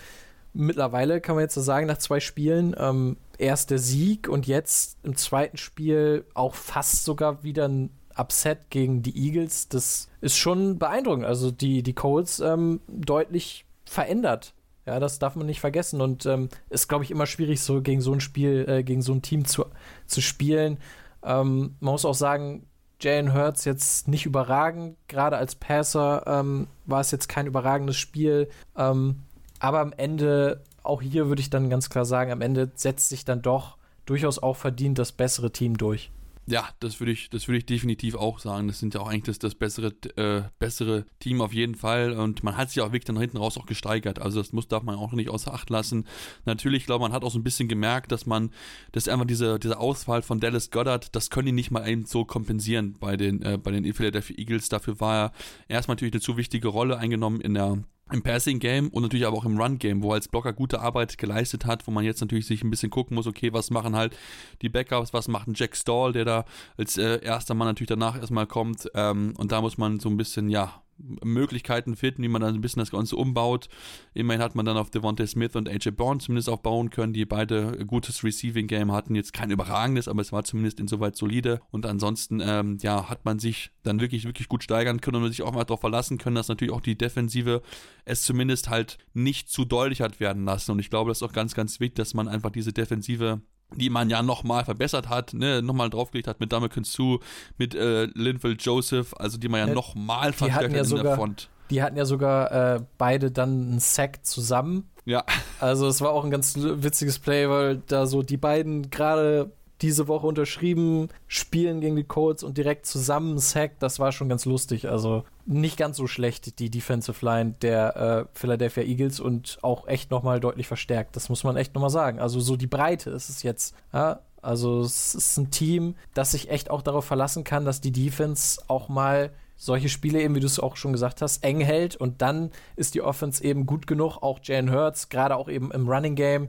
[0.52, 4.98] mittlerweile kann man jetzt so sagen, nach zwei Spielen, ähm, erst der Sieg und jetzt
[5.02, 10.78] im zweiten Spiel auch fast sogar wieder ein Upset gegen die Eagles, das ist schon
[10.78, 11.24] beeindruckend.
[11.24, 14.54] Also die, die Colts ähm, deutlich verändert.
[14.86, 16.00] Ja, das darf man nicht vergessen.
[16.00, 19.12] Und ähm, ist, glaube ich, immer schwierig, so gegen so ein Spiel, äh, gegen so
[19.12, 19.66] ein Team zu,
[20.06, 20.78] zu spielen.
[21.22, 22.66] Ähm, man muss auch sagen,
[23.00, 24.96] Jalen Hurts jetzt nicht überragend.
[25.08, 28.48] Gerade als Passer ähm, war es jetzt kein überragendes Spiel.
[28.76, 29.22] Ähm,
[29.60, 33.24] aber am Ende, auch hier würde ich dann ganz klar sagen, am Ende setzt sich
[33.24, 36.10] dann doch durchaus auch verdient das bessere Team durch.
[36.46, 38.66] Ja, das würde ich, das ich definitiv auch sagen.
[38.66, 42.12] Das sind ja auch eigentlich das, das bessere, äh, bessere Team auf jeden Fall.
[42.12, 44.18] Und man hat sich auch wirklich dann hinten raus auch gesteigert.
[44.18, 46.04] Also das muss, darf man auch nicht außer Acht lassen.
[46.44, 48.50] Natürlich, glaube man hat auch so ein bisschen gemerkt, dass man,
[48.90, 52.24] dass einfach diese, diese Auswahl von Dallas Goddard, das können die nicht mal eben so
[52.24, 54.68] kompensieren bei den, äh, bei den Philadelphia Eagles.
[54.68, 55.32] Dafür war er
[55.68, 59.36] erstmal natürlich eine zu wichtige Rolle eingenommen in der im Passing Game und natürlich aber
[59.36, 62.46] auch im Run Game, wo als Blocker gute Arbeit geleistet hat, wo man jetzt natürlich
[62.46, 64.16] sich ein bisschen gucken muss, okay, was machen halt
[64.62, 66.44] die Backups, was macht ein Jack Stall, der da
[66.76, 70.16] als äh, erster Mann natürlich danach erstmal kommt ähm, und da muss man so ein
[70.16, 70.82] bisschen, ja,
[71.22, 73.68] Möglichkeiten finden, wie man dann ein bisschen das Ganze umbaut.
[74.14, 77.84] Immerhin hat man dann auf Devontae Smith und AJ Bourne zumindest aufbauen können, die beide
[77.86, 79.14] gutes Receiving Game hatten.
[79.14, 81.60] Jetzt kein überragendes, aber es war zumindest insoweit solide.
[81.70, 85.42] Und ansonsten, ähm, ja, hat man sich dann wirklich, wirklich gut steigern können und sich
[85.42, 87.62] auch mal darauf verlassen können, dass natürlich auch die Defensive
[88.04, 90.72] es zumindest halt nicht zu deutlich hat werden lassen.
[90.72, 93.42] Und ich glaube, das ist auch ganz, ganz wichtig, dass man einfach diese Defensive
[93.76, 97.18] die man ja nochmal verbessert hat, ne, nochmal draufgelegt hat mit Dame Su,
[97.58, 101.04] mit äh, Linville Joseph, also die man ja, ja nochmal verstärkt hat ja in sogar,
[101.04, 101.48] der Front.
[101.70, 104.90] Die hatten ja sogar äh, beide dann einen Sack zusammen.
[105.04, 105.24] Ja.
[105.58, 109.50] Also es war auch ein ganz witziges Play, weil da so die beiden gerade
[109.82, 114.44] diese Woche unterschrieben, spielen gegen die Colts und direkt zusammen Sack, das war schon ganz
[114.44, 114.88] lustig.
[114.88, 120.10] Also nicht ganz so schlecht, die Defensive Line der äh, Philadelphia Eagles und auch echt
[120.10, 121.16] nochmal deutlich verstärkt.
[121.16, 122.20] Das muss man echt nochmal sagen.
[122.20, 123.74] Also so die Breite ist es jetzt.
[123.92, 124.20] Ja?
[124.40, 128.62] Also es ist ein Team, das sich echt auch darauf verlassen kann, dass die Defense
[128.68, 132.20] auch mal solche Spiele eben, wie du es auch schon gesagt hast, eng hält und
[132.20, 136.16] dann ist die Offense eben gut genug, auch Jalen Hurts, gerade auch eben im Running
[136.16, 136.48] Game,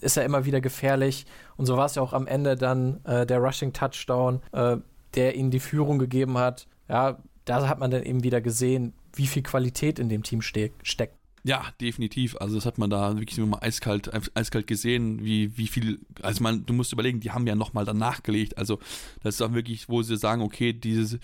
[0.00, 3.26] ist er immer wieder gefährlich und so war es ja auch am Ende dann äh,
[3.26, 4.76] der Rushing Touchdown, äh,
[5.14, 6.68] der ihnen die Führung gegeben hat.
[6.88, 10.70] Ja, da hat man dann eben wieder gesehen, wie viel Qualität in dem Team ste
[10.82, 11.18] steckt.
[11.44, 12.36] Ja, definitiv.
[12.36, 16.66] Also das hat man da wirklich immer eiskalt, eiskalt gesehen, wie, wie viel, also man,
[16.66, 18.58] du musst überlegen, die haben ja nochmal danach gelegt.
[18.58, 18.78] Also
[19.22, 21.18] das ist auch wirklich, wo sie sagen, okay, dieses,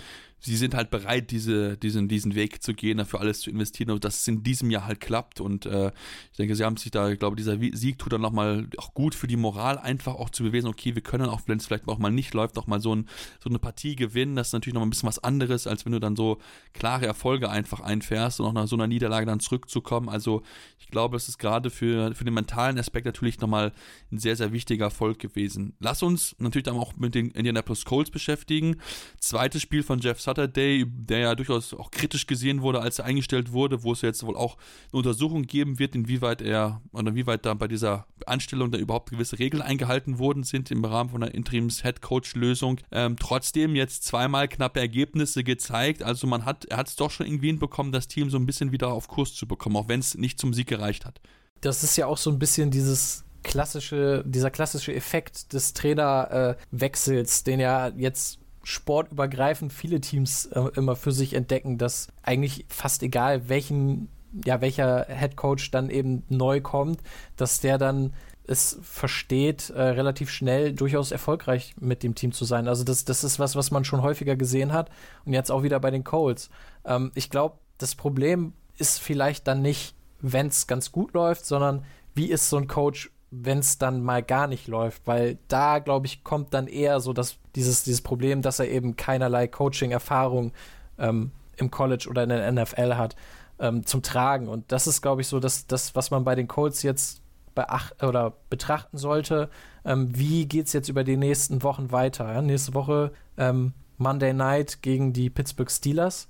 [0.45, 4.05] sie sind halt bereit, diese, diesen, diesen Weg zu gehen, dafür alles zu investieren und
[4.05, 5.41] dass es in diesem Jahr halt klappt.
[5.41, 5.91] Und äh,
[6.31, 9.15] ich denke, sie haben sich da, ich glaube, dieser Sieg tut dann nochmal auch gut
[9.15, 11.99] für die Moral, einfach auch zu beweisen, okay, wir können auch, wenn es vielleicht auch
[11.99, 13.09] mal nicht läuft, auch mal so, ein,
[13.43, 14.37] so eine Partie gewinnen.
[14.37, 16.39] Das ist natürlich nochmal ein bisschen was anderes, als wenn du dann so
[16.75, 20.11] klare Erfolge einfach einfährst und auch nach so einer Niederlage dann zurückzukommen.
[20.11, 20.43] Also
[20.79, 23.73] ich glaube, es ist gerade für, für den mentalen Aspekt natürlich nochmal
[24.13, 25.75] ein sehr, sehr wichtiger Erfolg gewesen.
[25.81, 28.77] Lass uns natürlich dann auch mit den Indianapolis Colts beschäftigen.
[29.19, 33.05] Zweites Spiel von Jeff Sutton Saturday, der ja durchaus auch kritisch gesehen wurde, als er
[33.05, 34.57] eingestellt wurde, wo es jetzt wohl auch
[34.93, 39.39] eine Untersuchung geben wird, inwieweit er oder inwieweit da bei dieser Anstellung da überhaupt gewisse
[39.39, 42.81] Regeln eingehalten worden sind im Rahmen von einer Interims-Head-Coach-Lösung.
[42.91, 46.03] Ähm, trotzdem jetzt zweimal knappe Ergebnisse gezeigt.
[46.03, 48.73] Also man hat, er hat es doch schon irgendwie hinbekommen, das Team so ein bisschen
[48.73, 51.21] wieder auf Kurs zu bekommen, auch wenn es nicht zum Sieg gereicht hat.
[51.61, 57.45] Das ist ja auch so ein bisschen dieses klassische, dieser klassische Effekt des Trainerwechsels, äh,
[57.45, 63.49] den ja jetzt sportübergreifend viele Teams äh, immer für sich entdecken, dass eigentlich fast egal,
[63.49, 64.09] welchen,
[64.45, 67.01] ja, welcher Head Coach dann eben neu kommt,
[67.37, 68.13] dass der dann
[68.47, 72.69] es versteht, äh, relativ schnell durchaus erfolgreich mit dem Team zu sein.
[72.69, 74.91] Also das, das ist was, was man schon häufiger gesehen hat
[75.25, 76.51] und jetzt auch wieder bei den Colts.
[76.85, 81.85] Ähm, ich glaube, das Problem ist vielleicht dann nicht, wenn es ganz gut läuft, sondern
[82.15, 83.11] wie ist so ein Coach
[83.43, 87.13] wenn es dann mal gar nicht läuft, weil da, glaube ich, kommt dann eher so
[87.13, 90.53] das, dieses, dieses Problem, dass er eben keinerlei Coaching-Erfahrung
[90.99, 93.17] ähm, im College oder in der NFL hat,
[93.59, 94.49] ähm, zum Tragen.
[94.49, 97.23] Und das ist, glaube ich, so das, das, was man bei den Colts jetzt
[97.55, 99.49] beacht oder betrachten sollte.
[99.85, 102.33] Ähm, wie geht es jetzt über die nächsten Wochen weiter?
[102.33, 102.43] Ja?
[102.43, 106.29] Nächste Woche ähm, Monday Night gegen die Pittsburgh Steelers.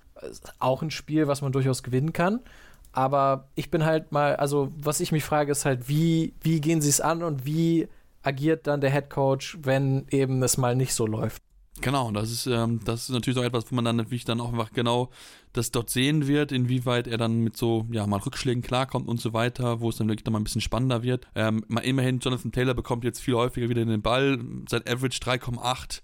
[0.58, 2.40] Auch ein Spiel, was man durchaus gewinnen kann.
[2.94, 6.80] Aber ich bin halt mal, also was ich mich frage, ist halt, wie, wie gehen
[6.80, 7.88] sie es an und wie
[8.22, 11.42] agiert dann der Head Coach, wenn eben es mal nicht so läuft?
[11.80, 14.52] Genau, das ist, ähm, das ist natürlich auch etwas, wo man dann natürlich dann auch
[14.52, 15.10] einfach genau
[15.52, 19.32] das dort sehen wird, inwieweit er dann mit so, ja, mal Rückschlägen klarkommt und so
[19.32, 21.26] weiter, wo es dann wirklich nochmal ein bisschen spannender wird.
[21.34, 24.38] Ähm, mal immerhin, Jonathan Taylor bekommt jetzt viel häufiger wieder den Ball,
[24.68, 26.02] sein Average 3,8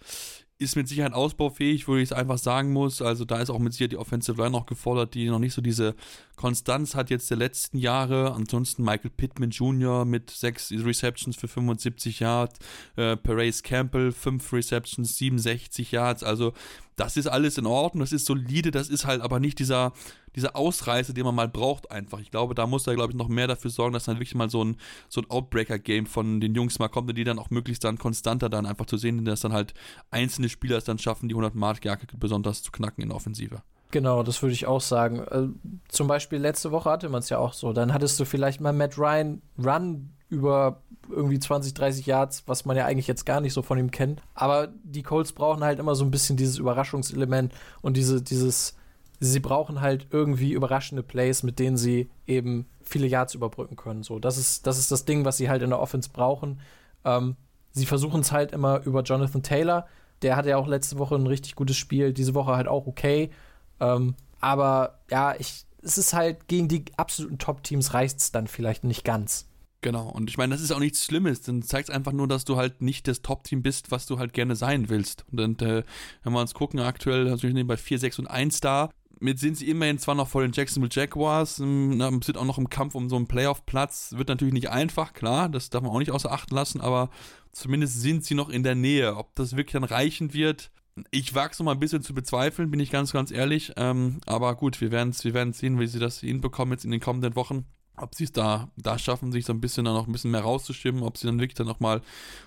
[0.61, 3.01] ist mit Sicherheit ausbaufähig, wo ich es einfach sagen muss.
[3.01, 5.63] Also da ist auch mit Sicherheit die Offensive Line noch gefordert, die noch nicht so
[5.63, 5.95] diese
[6.37, 8.35] Konstanz hat jetzt der letzten Jahre.
[8.35, 10.05] Ansonsten Michael Pittman Jr.
[10.05, 12.59] mit sechs Receptions für 75 Yards,
[12.97, 16.23] äh, Perez Campbell fünf Receptions, 67 Yards.
[16.23, 16.53] Also
[17.01, 19.95] das ist alles in Ordnung, das ist solide, das ist halt aber nicht dieser,
[20.37, 22.21] dieser Ausreißer, den man mal braucht einfach.
[22.21, 24.51] Ich glaube, da muss er, glaube ich, noch mehr dafür sorgen, dass dann wirklich mal
[24.51, 24.77] so ein,
[25.09, 28.67] so ein Outbreaker-Game von den Jungs mal kommt, die dann auch möglichst dann konstanter dann
[28.67, 29.73] einfach zu sehen, dass dann halt
[30.11, 31.81] einzelne Spieler es dann schaffen, die 100 Mark
[32.19, 33.63] besonders zu knacken in der Offensive.
[33.93, 35.21] Genau, das würde ich auch sagen.
[35.21, 35.49] Äh,
[35.89, 37.73] zum Beispiel letzte Woche hatte man es ja auch so.
[37.73, 40.83] Dann hattest du vielleicht mal Matt Ryan Run über
[41.13, 44.23] irgendwie 20, 30 Yards, was man ja eigentlich jetzt gar nicht so von ihm kennt.
[44.35, 47.53] Aber die Colts brauchen halt immer so ein bisschen dieses Überraschungselement
[47.83, 48.77] und diese, dieses,
[49.21, 54.03] sie brauchen halt irgendwie überraschende Plays, mit denen sie eben viele Yards überbrücken können.
[54.03, 56.61] So, das ist, das ist das Ding, was sie halt in der Offense brauchen.
[57.05, 57.37] Ähm,
[57.73, 59.87] sie versuchen es halt immer über Jonathan Taylor.
[60.23, 63.31] Der hatte ja auch letzte Woche ein richtig gutes Spiel, diese Woche halt auch okay.
[63.79, 68.85] Ähm, aber ja, ich, es ist halt gegen die absoluten Top-Teams reicht es dann vielleicht
[68.85, 69.50] nicht ganz.
[69.83, 72.45] Genau, und ich meine, das ist auch nichts Schlimmes, dann zeigt es einfach nur, dass
[72.45, 75.25] du halt nicht das Top-Team bist, was du halt gerne sein willst.
[75.31, 75.85] Und dann, äh,
[76.23, 78.91] wenn wir uns gucken, aktuell natürlich bei 4, 6 und 1 da.
[79.23, 82.71] Mit sind sie immerhin zwar noch vor den Jacksonville Jaguars, ähm, sind auch noch im
[82.71, 84.15] Kampf um so einen Playoff-Platz.
[84.17, 87.11] Wird natürlich nicht einfach, klar, das darf man auch nicht außer Acht lassen, aber
[87.53, 89.17] zumindest sind sie noch in der Nähe.
[89.17, 90.71] Ob das wirklich dann reichen wird,
[91.11, 93.73] ich wage es noch mal ein bisschen zu bezweifeln, bin ich ganz, ganz ehrlich.
[93.77, 97.01] Ähm, aber gut, wir werden wir werden sehen, wie sie das hinbekommen jetzt in den
[97.01, 97.65] kommenden Wochen
[98.01, 100.43] ob sie es da, da schaffen, sich so ein bisschen dann noch ein bisschen mehr
[100.43, 102.03] rauszustimmen, ob sie dann wirklich dann nochmal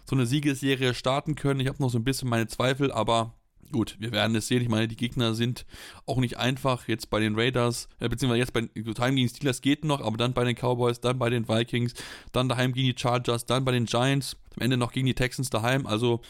[0.06, 1.60] so eine Siegesserie starten können.
[1.60, 3.34] Ich habe noch so ein bisschen meine Zweifel, aber
[3.72, 4.62] gut, wir werden es sehen.
[4.62, 5.66] Ich meine, die Gegner sind
[6.06, 6.88] auch nicht einfach.
[6.88, 10.34] Jetzt bei den Raiders, äh, beziehungsweise jetzt bei daheim gegen Steelers geht noch, aber dann
[10.34, 11.94] bei den Cowboys, dann bei den Vikings,
[12.32, 15.50] dann daheim gegen die Chargers, dann bei den Giants, am Ende noch gegen die Texans
[15.50, 15.86] daheim.
[15.86, 16.22] Also,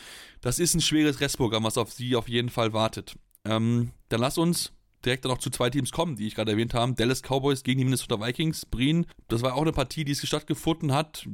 [0.42, 3.16] das ist ein schweres Restprogramm, was auf sie auf jeden Fall wartet.
[3.46, 4.72] Ähm, dann lass uns
[5.06, 6.94] direkt dann noch zu zwei Teams kommen, die ich gerade erwähnt habe.
[6.94, 8.66] Dallas Cowboys gegen die Minnesota Vikings.
[8.66, 11.28] Breen, das war auch eine Partie, die es stattgefunden hat.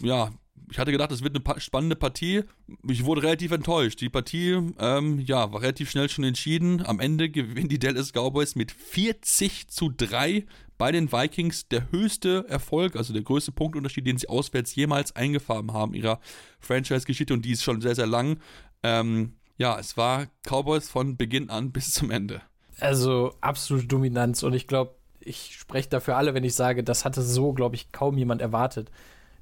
[0.00, 0.30] Ja,
[0.70, 2.44] ich hatte gedacht, es wird eine pa spannende Partie.
[2.88, 4.00] Ich wurde relativ enttäuscht.
[4.00, 6.84] Die Partie, ähm, ja, war relativ schnell schon entschieden.
[6.86, 10.46] Am Ende gewinnen die Dallas Cowboys mit 40 zu 3
[10.78, 11.68] bei den Vikings.
[11.68, 16.20] Der höchste Erfolg, also der größte Punktunterschied, den sie auswärts jemals eingefahren haben, ihrer
[16.60, 17.34] Franchise-Geschichte.
[17.34, 18.38] Und die ist schon sehr, sehr lang.
[18.82, 22.42] Ähm, ja, es war Cowboys von Beginn an bis zum Ende.
[22.80, 24.42] Also absolute Dominanz.
[24.42, 27.92] Und ich glaube, ich spreche dafür alle, wenn ich sage, das hatte so, glaube ich,
[27.92, 28.90] kaum jemand erwartet.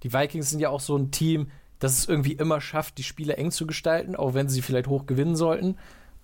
[0.02, 3.36] Die Vikings sind ja auch so ein Team, das es irgendwie immer schafft, die Spiele
[3.36, 5.76] eng zu gestalten, auch wenn sie vielleicht hoch gewinnen sollten.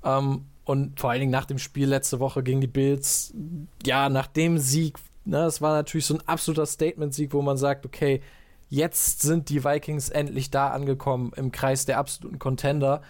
[0.04, 3.34] Ähm, und vor allen Dingen nach dem Spiel letzte Woche gegen die Bills,
[3.84, 7.84] ja, nach dem Sieg, ne, das war natürlich so ein absoluter Statement-Sieg, wo man sagt,
[7.84, 8.20] okay,
[8.70, 13.02] jetzt sind die Vikings endlich da angekommen im Kreis der absoluten Contender.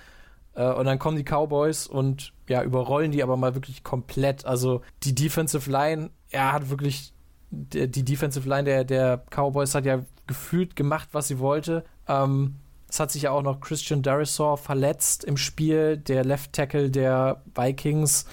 [0.55, 4.44] Äh, und dann kommen die Cowboys und ja, überrollen die aber mal wirklich komplett.
[4.44, 7.12] Also die Defensive Line, er hat wirklich,
[7.50, 11.84] die Defensive Line der, der Cowboys hat ja gefühlt gemacht, was sie wollte.
[12.09, 12.57] Ähm,
[12.88, 17.42] es hat sich ja auch noch Christian Darisor verletzt im Spiel, der Left Tackle der
[17.55, 18.26] Vikings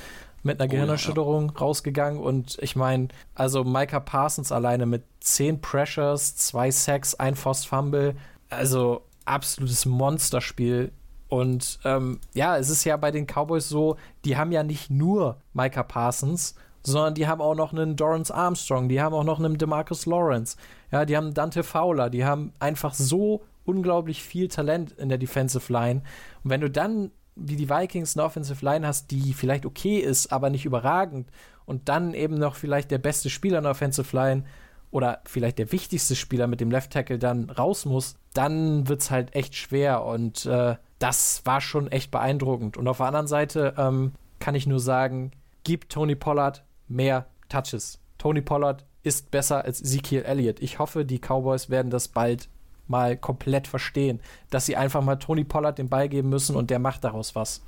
[0.43, 1.59] mit einer oh, Gehirnerschütterung ja.
[1.59, 2.19] rausgegangen.
[2.19, 8.15] Und ich meine, also Micah Parsons alleine mit 10 Pressures, 2 Sacks, ein Forced Fumble.
[8.49, 10.91] Also absolutes Monsterspiel.
[11.31, 15.37] Und ähm, ja, es ist ja bei den Cowboys so, die haben ja nicht nur
[15.53, 19.57] Micah Parsons, sondern die haben auch noch einen Dorrance Armstrong, die haben auch noch einen
[19.57, 20.57] Demarcus Lawrence,
[20.91, 25.71] ja, die haben Dante Fowler, die haben einfach so unglaublich viel Talent in der Defensive
[25.71, 26.01] Line.
[26.43, 30.33] Und wenn du dann wie die Vikings eine Offensive Line hast, die vielleicht okay ist,
[30.33, 31.29] aber nicht überragend,
[31.65, 34.43] und dann eben noch vielleicht der beste Spieler in der Offensive Line
[34.89, 39.11] oder vielleicht der wichtigste Spieler mit dem Left Tackle dann raus muss, dann wird es
[39.11, 40.03] halt echt schwer.
[40.03, 42.77] Und äh, das war schon echt beeindruckend.
[42.77, 45.31] Und auf der anderen Seite ähm, kann ich nur sagen,
[45.63, 47.99] gib Tony Pollard mehr Touches.
[48.17, 50.59] Tony Pollard ist besser als Ezekiel Elliott.
[50.61, 52.49] Ich hoffe, die Cowboys werden das bald
[52.87, 54.19] mal komplett verstehen,
[54.51, 57.63] dass sie einfach mal Tony Pollard den Ball geben müssen und der macht daraus was.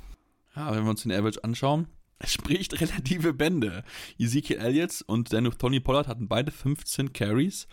[0.54, 1.88] Ja, wenn wir uns den Average anschauen,
[2.24, 3.82] spricht relative Bände.
[4.16, 7.66] Ezekiel Elliott und dennoch Tony Pollard hatten beide 15 Carries.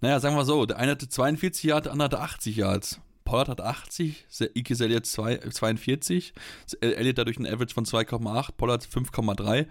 [0.00, 3.00] Naja, sagen wir so, der eine hatte 42 Yards, der andere hatte 80 Yards.
[3.28, 4.24] Pollard hat 80,
[4.54, 6.32] Ike Elliott 42,
[6.80, 9.66] Elliott dadurch ein Average von 2,8, Pollard 5,3.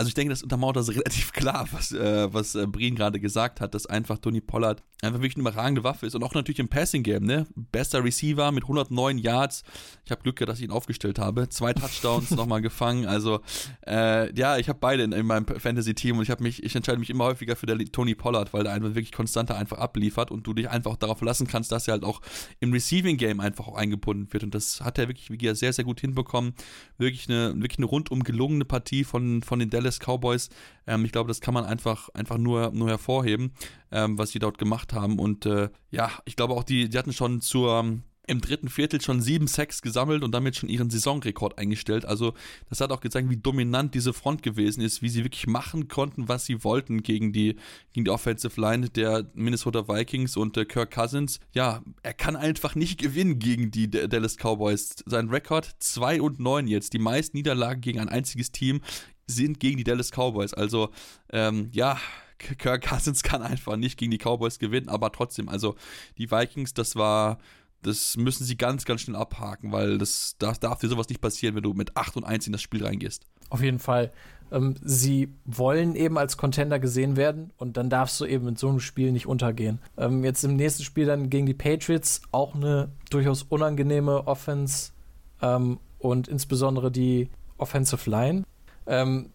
[0.00, 3.60] Also ich denke, das untermauert das relativ klar, was, äh, was äh, Brien gerade gesagt
[3.60, 6.68] hat, dass einfach Tony Pollard einfach wirklich eine überragende Waffe ist und auch natürlich im
[6.68, 7.48] Passing Game, ne?
[7.56, 9.64] Bester Receiver mit 109 Yards.
[10.04, 11.48] Ich habe Glück gehabt, dass ich ihn aufgestellt habe.
[11.48, 13.06] Zwei Touchdowns nochmal gefangen.
[13.06, 13.40] Also
[13.88, 16.76] äh, ja, ich habe beide in, in meinem Fantasy Team und ich habe mich, ich
[16.76, 20.30] entscheide mich immer häufiger für der Tony Pollard, weil der einfach wirklich konstanter einfach abliefert
[20.30, 22.20] und du dich einfach auch darauf verlassen kannst, dass er halt auch
[22.60, 25.84] im Receiving Game einfach auch eingebunden wird und das hat er wirklich, wie sehr sehr
[25.84, 26.54] gut hinbekommen.
[26.98, 30.50] Wirklich eine wirklich eine rundum gelungene Partie von von den Dallas Cowboys.
[30.86, 33.52] Ähm, ich glaube, das kann man einfach einfach nur nur hervorheben,
[33.90, 37.12] ähm, was sie dort gemacht haben und äh, ja, ich glaube auch die die hatten
[37.12, 42.04] schon zur im dritten Viertel schon sieben Sacks gesammelt und damit schon ihren Saisonrekord eingestellt.
[42.04, 42.34] Also
[42.68, 46.28] das hat auch gezeigt, wie dominant diese Front gewesen ist, wie sie wirklich machen konnten,
[46.28, 47.56] was sie wollten gegen die,
[47.94, 51.40] gegen die Offensive Line der Minnesota Vikings und äh, Kirk Cousins.
[51.52, 54.96] Ja, er kann einfach nicht gewinnen gegen die Dallas Cowboys.
[55.06, 56.92] Sein Rekord 2 und 9 jetzt.
[56.92, 58.82] Die meisten Niederlagen gegen ein einziges Team
[59.28, 60.54] sind gegen die Dallas Cowboys.
[60.54, 60.90] Also
[61.30, 61.98] ähm, ja,
[62.38, 65.76] Kirk Cousins kann einfach nicht gegen die Cowboys gewinnen, aber trotzdem, also
[66.16, 67.38] die Vikings, das war
[67.82, 71.54] das müssen sie ganz, ganz schnell abhaken, weil das darf, darf dir sowas nicht passieren,
[71.54, 73.24] wenn du mit 8 und 1 in das Spiel reingehst.
[73.50, 74.12] Auf jeden Fall.
[74.50, 78.68] Ähm, sie wollen eben als Contender gesehen werden und dann darfst du eben in so
[78.68, 79.80] einem Spiel nicht untergehen.
[79.96, 84.92] Ähm, jetzt im nächsten Spiel dann gegen die Patriots auch eine durchaus unangenehme Offense
[85.40, 88.44] ähm, und insbesondere die Offensive Line.
[88.88, 89.30] Ähm,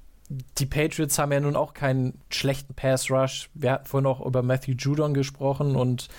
[0.58, 3.50] die Patriots haben ja nun auch keinen schlechten Pass Rush.
[3.54, 6.10] Wir hatten vorhin auch über Matthew Judon gesprochen und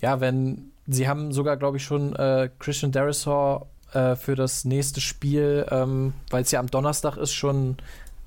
[0.00, 5.00] ja, wenn sie haben sogar, glaube ich, schon äh, Christian Derisor äh, für das nächste
[5.00, 7.76] Spiel, ähm, weil es ja am Donnerstag ist, schon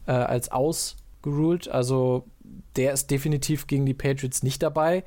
[0.07, 1.67] äh, als ausgeruled.
[1.67, 2.25] Also
[2.75, 5.03] der ist definitiv gegen die Patriots nicht dabei.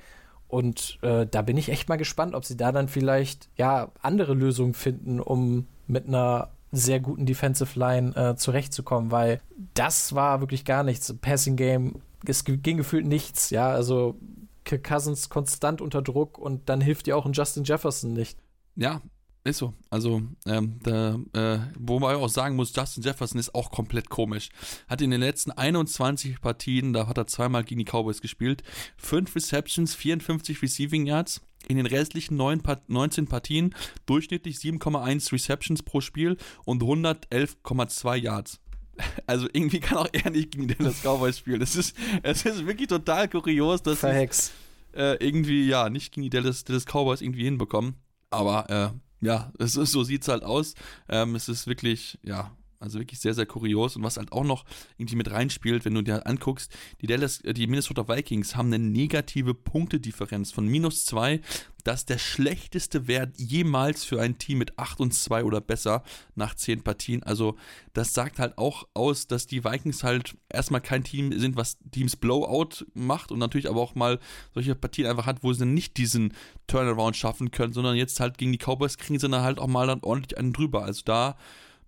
[0.47, 4.35] Und äh, da bin ich echt mal gespannt, ob sie da dann vielleicht ja andere
[4.35, 9.41] Lösungen finden, um mit einer sehr guten Defensive Line äh, zurechtzukommen, weil
[9.75, 11.15] das war wirklich gar nichts.
[11.21, 14.17] Passing Game, es ging gefühlt nichts, ja, also
[14.65, 18.39] Kirk Cousins konstant unter Druck und dann hilft dir auch ein Justin Jefferson nicht.
[18.77, 19.01] Ja,
[19.49, 19.75] ist so.
[19.91, 24.49] Also, ähm, da, äh, wo man auch sagen muss, Justin Jefferson ist auch komplett komisch.
[24.89, 28.63] Hat in den letzten 21 Partien, da hat er zweimal gegen die Cowboys gespielt,
[28.97, 31.41] 5 Receptions, 54 Receiving Yards.
[31.67, 33.75] In den restlichen 9, 19 Partien
[34.07, 38.61] durchschnittlich 7,1 Receptions pro Spiel und 111,2 Yards.
[39.27, 41.63] Also irgendwie kann auch er nicht gegen den Dallas Cowboys spielen.
[41.63, 44.51] Es ist, es ist wirklich total kurios, dass Verhex.
[44.93, 47.95] äh, irgendwie, ja, nicht gegen die Dallas, Dallas Cowboys irgendwie hinbekommen.
[48.31, 50.75] Aber äh, ja, es ist, so sieht es halt aus.
[51.09, 53.97] Ähm, es ist wirklich, ja, also wirklich sehr, sehr kurios.
[53.97, 54.65] Und was halt auch noch
[54.97, 56.71] irgendwie mit reinspielt, wenn du dir halt anguckst,
[57.01, 61.41] die, Dallas, äh, die Minnesota Vikings haben eine negative Punktedifferenz von minus zwei.
[61.85, 66.03] Das ist der schlechteste Wert jemals für ein Team mit 8 und 2 oder besser
[66.35, 67.23] nach 10 Partien.
[67.23, 67.57] Also
[67.95, 72.17] das sagt halt auch aus, dass die Vikings halt erstmal kein Team sind, was Teams
[72.17, 74.19] Blowout macht und natürlich aber auch mal
[74.53, 76.35] solche Partien einfach hat, wo sie nicht diesen
[76.67, 79.87] Turnaround schaffen können, sondern jetzt halt gegen die Cowboys kriegen sie dann halt auch mal
[79.87, 80.85] dann ordentlich einen drüber.
[80.85, 81.37] Also da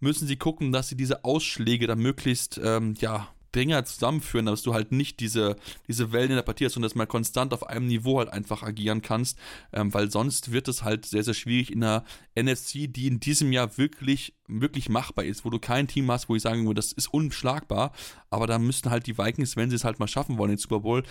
[0.01, 4.75] müssen sie gucken, dass sie diese Ausschläge dann möglichst, ähm, ja, Dinger zusammenführen, dass du
[4.75, 5.57] halt nicht diese,
[5.89, 8.63] diese Wellen in der Partie hast und dass mal konstant auf einem Niveau halt einfach
[8.63, 9.39] agieren kannst,
[9.73, 12.05] ähm, weil sonst wird es halt sehr, sehr schwierig in der
[12.37, 16.37] NFC, die in diesem Jahr wirklich, wirklich machbar ist, wo du kein Team hast, wo
[16.37, 17.93] ich sagen würde, das ist unschlagbar,
[18.31, 20.81] aber da müssten halt die Vikings, wenn sie es halt mal schaffen wollen, den Super
[20.81, 21.03] Bowl,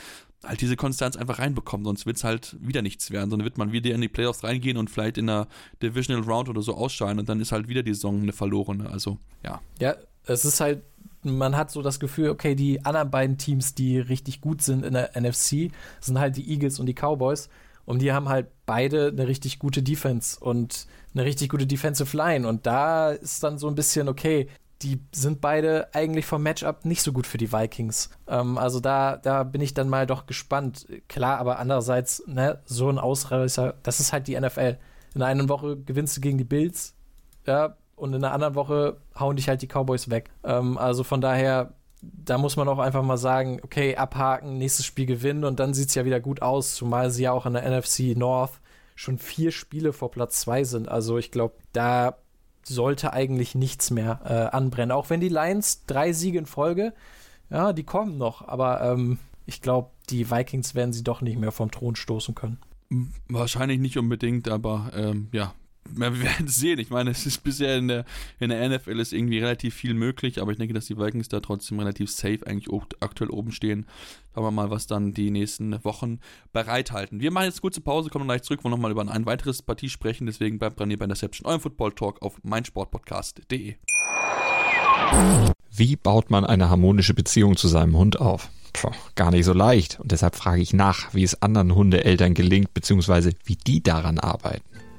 [0.43, 3.71] halt diese Konstanz einfach reinbekommen, sonst wird es halt wieder nichts werden, sondern wird man
[3.71, 5.47] wieder in die Playoffs reingehen und vielleicht in der
[5.81, 9.17] Divisional Round oder so ausscheiden und dann ist halt wieder die Saison eine verlorene, also
[9.43, 9.61] ja.
[9.79, 10.81] Ja, es ist halt
[11.23, 14.93] man hat so das Gefühl, okay, die anderen beiden Teams, die richtig gut sind in
[14.93, 17.49] der NFC, sind halt die Eagles und die Cowboys.
[17.85, 22.47] Und die haben halt beide eine richtig gute Defense und eine richtig gute Defensive Line.
[22.47, 24.47] Und da ist dann so ein bisschen, okay,
[24.81, 28.09] die sind beide eigentlich vom Matchup nicht so gut für die Vikings.
[28.27, 30.87] Ähm, also da, da bin ich dann mal doch gespannt.
[31.07, 34.77] Klar, aber andererseits, ne, so ein Ausreißer, das ist halt die NFL.
[35.15, 36.95] In einer Woche gewinnst du gegen die Bills,
[37.45, 40.29] ja, und in der anderen Woche hauen dich halt die Cowboys weg.
[40.43, 45.05] Ähm, also von daher, da muss man auch einfach mal sagen, okay, abhaken, nächstes Spiel
[45.05, 47.69] gewinnen und dann sieht es ja wieder gut aus, zumal sie ja auch in der
[47.69, 48.61] NFC North
[48.95, 50.87] schon vier Spiele vor Platz zwei sind.
[50.87, 52.17] Also ich glaube, da
[52.63, 54.91] sollte eigentlich nichts mehr äh, anbrennen.
[54.91, 56.93] Auch wenn die Lions drei Siege in Folge,
[57.49, 61.51] ja, die kommen noch, aber ähm, ich glaube, die Vikings werden sie doch nicht mehr
[61.51, 62.59] vom Thron stoßen können.
[63.27, 65.53] Wahrscheinlich nicht unbedingt, aber ähm, ja,
[65.95, 66.79] wir werden sehen.
[66.79, 68.05] Ich meine, es ist bisher in der,
[68.39, 71.39] in der NFL ist irgendwie relativ viel möglich, aber ich denke, dass die Vikings da
[71.39, 72.67] trotzdem relativ safe eigentlich
[72.99, 73.85] aktuell oben stehen.
[74.33, 76.19] Schauen wir mal, was dann die nächsten Wochen
[76.53, 77.19] bereithalten.
[77.19, 80.27] Wir machen jetzt kurze Pause, kommen gleich zurück, wollen nochmal über ein weiteres Partie sprechen.
[80.27, 83.75] Deswegen bleibt dran hier bei Interception, eurem Football Talk auf meinsportpodcast.de.
[85.71, 88.49] Wie baut man eine harmonische Beziehung zu seinem Hund auf?
[88.73, 89.99] Puh, gar nicht so leicht.
[89.99, 94.63] Und deshalb frage ich nach, wie es anderen Hundeeltern gelingt, beziehungsweise wie die daran arbeiten.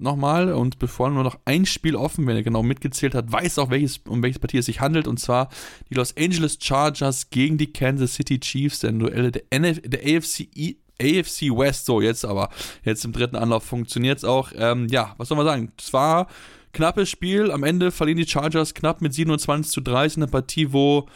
[0.00, 3.70] nochmal und bevor nur noch ein Spiel offen, wenn er genau mitgezählt hat, weiß auch,
[3.70, 5.48] welches, um welches Partie es sich handelt und zwar
[5.88, 10.48] die Los Angeles Chargers gegen die Kansas City Chiefs, der Duelle der, NF, der AFC,
[11.00, 12.50] AFC West, so jetzt aber,
[12.84, 14.52] jetzt im dritten Anlauf funktioniert es auch.
[14.56, 15.72] Ähm, ja, was soll man sagen?
[15.78, 16.28] Zwar
[16.72, 20.72] knappes Spiel, am Ende verlieren die Chargers knapp mit 27 zu 30 in einer Partie,
[20.72, 21.08] wo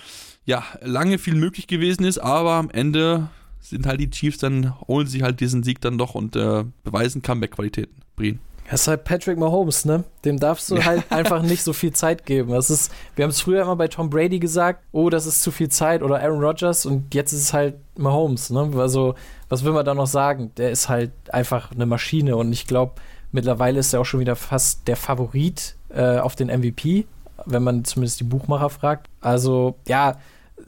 [0.47, 3.29] ja, lange viel möglich gewesen ist, aber am Ende
[3.61, 7.23] sind halt die Chiefs dann, holen sich halt diesen Sieg dann doch und äh, beweisen
[7.23, 7.95] Comeback-Qualitäten.
[8.15, 8.41] Brien.
[8.71, 10.05] Das ist halt Patrick Mahomes, ne?
[10.25, 12.53] Dem darfst du halt einfach nicht so viel Zeit geben.
[12.53, 15.51] Das ist, wir haben es früher immer bei Tom Brady gesagt, oh, das ist zu
[15.51, 18.71] viel Zeit oder Aaron Rodgers und jetzt ist es halt Mahomes, ne?
[18.77, 19.15] Also,
[19.49, 20.51] was will man da noch sagen?
[20.57, 22.95] Der ist halt einfach eine Maschine und ich glaube,
[23.33, 27.07] mittlerweile ist er auch schon wieder fast der Favorit äh, auf den MVP,
[27.45, 29.09] wenn man zumindest die Buchmacher fragt.
[29.21, 30.19] Also, ja,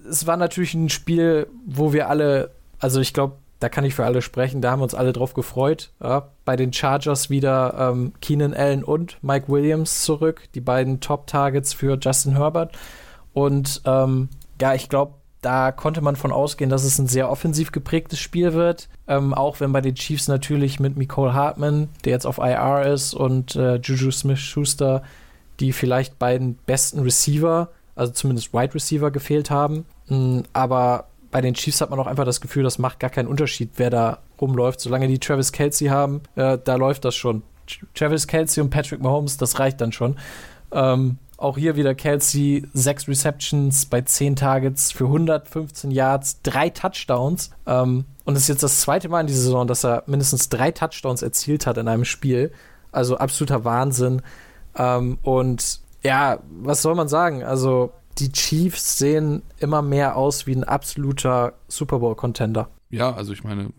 [0.08, 4.04] es war natürlich ein Spiel, wo wir alle, also ich glaube, da kann ich für
[4.04, 5.90] alle sprechen, da haben wir uns alle drauf gefreut.
[6.02, 11.72] Ja, bei den Chargers wieder ähm, Keenan Allen und Mike Williams zurück, die beiden Top-Targets
[11.72, 12.76] für Justin Herbert.
[13.32, 14.28] Und ähm,
[14.60, 18.52] ja, ich glaube, da konnte man von ausgehen, dass es ein sehr offensiv geprägtes Spiel
[18.52, 18.88] wird.
[19.06, 23.14] Ähm, auch wenn bei den Chiefs natürlich mit Nicole Hartman, der jetzt auf IR ist,
[23.14, 25.02] und äh, Juju Smith-Schuster
[25.60, 29.86] die vielleicht beiden besten Receiver, also zumindest Wide Receiver, gefehlt haben.
[30.08, 33.28] Mm, aber bei den Chiefs hat man auch einfach das Gefühl, das macht gar keinen
[33.28, 34.80] Unterschied, wer da rumläuft.
[34.80, 37.42] Solange die Travis Kelsey haben, äh, da läuft das schon.
[37.94, 40.16] Travis Kelsey und Patrick Mahomes, das reicht dann schon.
[40.72, 47.50] Ähm, auch hier wieder Kelsey, sechs Receptions bei zehn Targets für 115 Yards, drei Touchdowns.
[47.66, 50.70] Ähm, und es ist jetzt das zweite Mal in dieser Saison, dass er mindestens drei
[50.70, 52.50] Touchdowns erzielt hat in einem Spiel.
[52.92, 54.22] Also absoluter Wahnsinn.
[54.74, 57.44] Ähm, und ja, was soll man sagen?
[57.44, 62.70] Also die Chiefs sehen immer mehr aus wie ein absoluter Super Bowl-Contender.
[62.90, 63.70] Ja, also ich meine,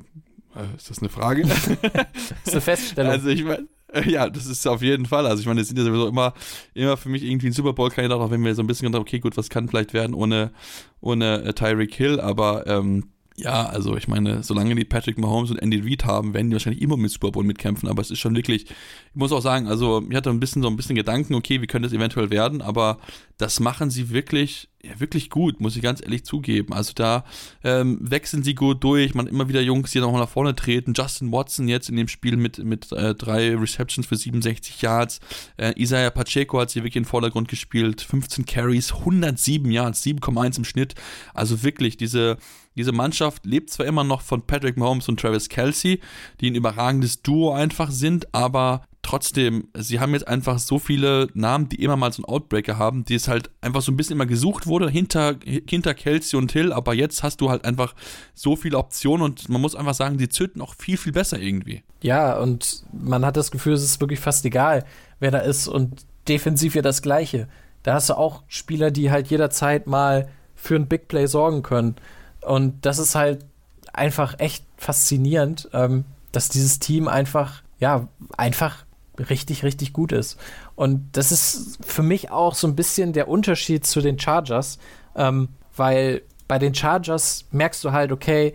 [0.55, 1.43] äh, ist das eine Frage?
[1.45, 2.07] das
[2.45, 3.11] ist eine Feststellung.
[3.11, 3.67] Also ich meine,
[4.05, 5.25] Ja, das ist auf jeden Fall.
[5.25, 6.33] Also ich meine, das sind ja sowieso immer,
[6.73, 9.19] immer für mich irgendwie ein Super Bowl-Kandidat, auch wenn wir so ein bisschen gedacht okay,
[9.19, 10.51] gut, was kann vielleicht werden ohne,
[10.99, 13.09] ohne äh, Tyreek Hill, aber ähm,
[13.39, 16.81] ja, also ich meine, solange die Patrick Mahomes und Andy Reid haben, werden die wahrscheinlich
[16.81, 20.03] immer mit Super Bowl mitkämpfen, aber es ist schon wirklich, ich muss auch sagen, also
[20.09, 22.97] ich hatte ein bisschen so ein bisschen Gedanken, okay, wie könnte es eventuell werden, aber
[23.37, 26.73] das machen sie wirklich, ja, wirklich gut, muss ich ganz ehrlich zugeben.
[26.73, 27.25] Also da
[27.63, 30.93] ähm, wechseln sie gut durch, man immer wieder Jungs, die nochmal nach vorne treten.
[30.95, 35.19] Justin Watson jetzt in dem Spiel mit, mit äh, drei Receptions für 67 Yards.
[35.57, 38.01] Äh, Isaiah Pacheco hat sie wirklich in den Vordergrund gespielt.
[38.01, 40.95] 15 Carries, 107 Yards, 7,1 im Schnitt.
[41.33, 42.37] Also wirklich, diese
[42.77, 45.99] diese Mannschaft lebt zwar immer noch von Patrick Mahomes und Travis Kelsey,
[46.39, 51.69] die ein überragendes Duo einfach sind, aber trotzdem, sie haben jetzt einfach so viele Namen,
[51.69, 54.25] die immer mal so einen Outbreaker haben, die es halt einfach so ein bisschen immer
[54.25, 57.95] gesucht wurde hinter, hinter Kelsey und Hill, aber jetzt hast du halt einfach
[58.33, 61.83] so viele Optionen und man muss einfach sagen, die zünden auch viel, viel besser irgendwie.
[62.01, 64.83] Ja, und man hat das Gefühl, es ist wirklich fast egal,
[65.21, 67.47] wer da ist und defensiv ja das Gleiche.
[67.83, 71.95] Da hast du auch Spieler, die halt jederzeit mal für ein Big Play sorgen können.
[72.41, 73.45] Und das ist halt
[73.93, 76.03] einfach echt faszinierend, ähm,
[76.33, 78.85] dass dieses Team einfach, ja, einfach
[79.19, 80.37] richtig, richtig gut ist.
[80.75, 84.77] Und das ist für mich auch so ein bisschen der Unterschied zu den Chargers,
[85.15, 88.53] ähm, weil bei den Chargers merkst du halt, okay,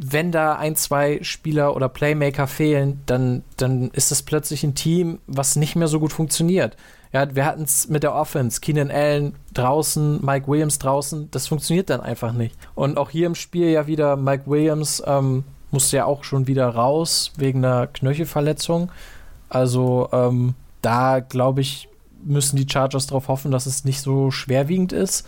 [0.00, 5.18] wenn da ein, zwei Spieler oder Playmaker fehlen, dann, dann ist das plötzlich ein Team,
[5.26, 6.76] was nicht mehr so gut funktioniert.
[7.12, 11.90] Ja, wir hatten es mit der Offense, Keenan Allen draußen, Mike Williams draußen, das funktioniert
[11.90, 12.54] dann einfach nicht.
[12.74, 16.68] Und auch hier im Spiel ja wieder, Mike Williams ähm, musste ja auch schon wieder
[16.68, 18.90] raus wegen einer Knöchelverletzung.
[19.48, 21.88] Also ähm, da glaube ich,
[22.22, 25.26] müssen die Chargers darauf hoffen, dass es nicht so schwerwiegend ist.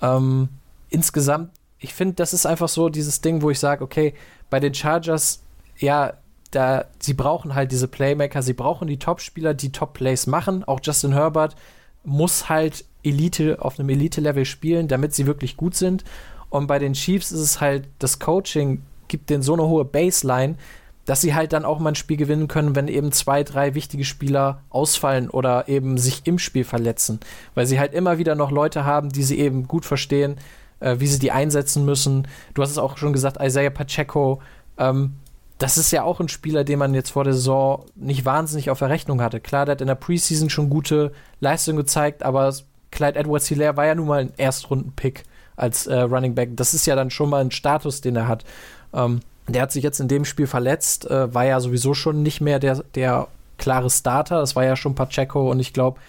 [0.00, 0.48] Ähm,
[0.90, 4.14] insgesamt, ich finde, das ist einfach so dieses Ding, wo ich sage, okay,
[4.50, 5.42] bei den Chargers,
[5.78, 6.14] ja,
[6.50, 10.64] da, sie brauchen halt diese Playmaker, sie brauchen die Top-Spieler, die Top-Plays machen.
[10.64, 11.56] Auch Justin Herbert
[12.04, 16.04] muss halt Elite auf einem Elite-Level spielen, damit sie wirklich gut sind.
[16.50, 20.56] Und bei den Chiefs ist es halt, das Coaching gibt denen so eine hohe Baseline,
[21.04, 24.04] dass sie halt dann auch mal ein Spiel gewinnen können, wenn eben zwei, drei wichtige
[24.04, 27.20] Spieler ausfallen oder eben sich im Spiel verletzen.
[27.54, 30.36] Weil sie halt immer wieder noch Leute haben, die sie eben gut verstehen,
[30.80, 32.28] äh, wie sie die einsetzen müssen.
[32.54, 34.40] Du hast es auch schon gesagt, Isaiah Pacheco,
[34.78, 35.14] ähm,
[35.58, 38.80] das ist ja auch ein Spieler, den man jetzt vor der Saison nicht wahnsinnig auf
[38.80, 39.40] der Rechnung hatte.
[39.40, 42.52] Klar, der hat in der Preseason schon gute Leistungen gezeigt, aber
[42.90, 45.24] Clyde Edwards Hilaire war ja nun mal ein Erstrunden-Pick
[45.56, 46.56] als äh, Running Back.
[46.56, 48.44] Das ist ja dann schon mal ein Status, den er hat.
[48.92, 49.20] Ähm,
[49.52, 52.58] der hat sich jetzt in dem Spiel verletzt, äh, war ja sowieso schon nicht mehr
[52.58, 53.28] der, der
[53.58, 54.40] klare Starter.
[54.40, 56.00] Das war ja schon Pacheco und ich glaube,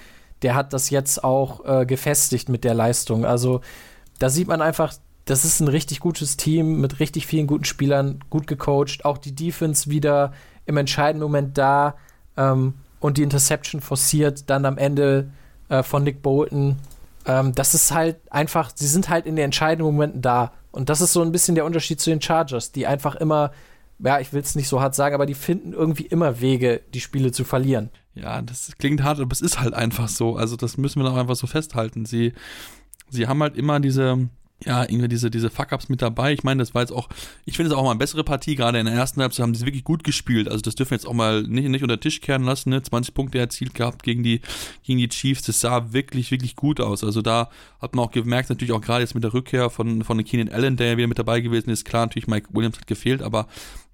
[0.42, 3.26] der hat das jetzt auch äh, gefestigt mit der Leistung.
[3.26, 3.62] Also
[4.20, 4.94] da sieht man einfach,
[5.26, 9.06] das ist ein richtig gutes Team mit richtig vielen guten Spielern, gut gecoacht.
[9.06, 10.34] Auch die Defense wieder
[10.66, 11.96] im entscheidenden Moment da
[12.38, 15.30] ähm, und die Interception forciert dann am Ende
[15.70, 16.78] äh, von Nick Bolton.
[17.26, 20.54] Ähm, das ist halt einfach, sie sind halt in den entscheidenden Momenten da.
[20.72, 23.52] Und das ist so ein bisschen der Unterschied zu den Chargers, die einfach immer,
[24.00, 27.02] ja, ich will es nicht so hart sagen, aber die finden irgendwie immer Wege, die
[27.02, 27.90] Spiele zu verlieren.
[28.16, 30.36] Ja, das klingt hart, aber es ist halt einfach so.
[30.36, 32.06] Also das müssen wir doch einfach so festhalten.
[32.06, 32.34] Sie,
[33.10, 34.30] sie haben halt immer diese,
[34.66, 36.34] ja, irgendwie diese, diese Fuck-Ups mit dabei.
[36.34, 37.10] Ich meine, das war jetzt auch,
[37.46, 39.66] ich finde es auch mal eine bessere Partie, gerade in der ersten Halbzeit haben sie
[39.66, 40.48] wirklich gut gespielt.
[40.48, 42.82] Also das dürfen wir jetzt auch mal nicht, nicht unter den Tisch kehren lassen, ne?
[42.82, 44.42] 20 Punkte erzielt gehabt gegen die,
[44.84, 45.44] gegen die Chiefs.
[45.44, 47.04] Das sah wirklich, wirklich gut aus.
[47.04, 47.50] Also da
[47.82, 50.78] hat man auch gemerkt, natürlich auch gerade jetzt mit der Rückkehr von, von Keenan Allen,
[50.78, 51.86] der ja wieder mit dabei gewesen ist.
[51.86, 53.48] Klar, natürlich Mike Williams hat gefehlt, aber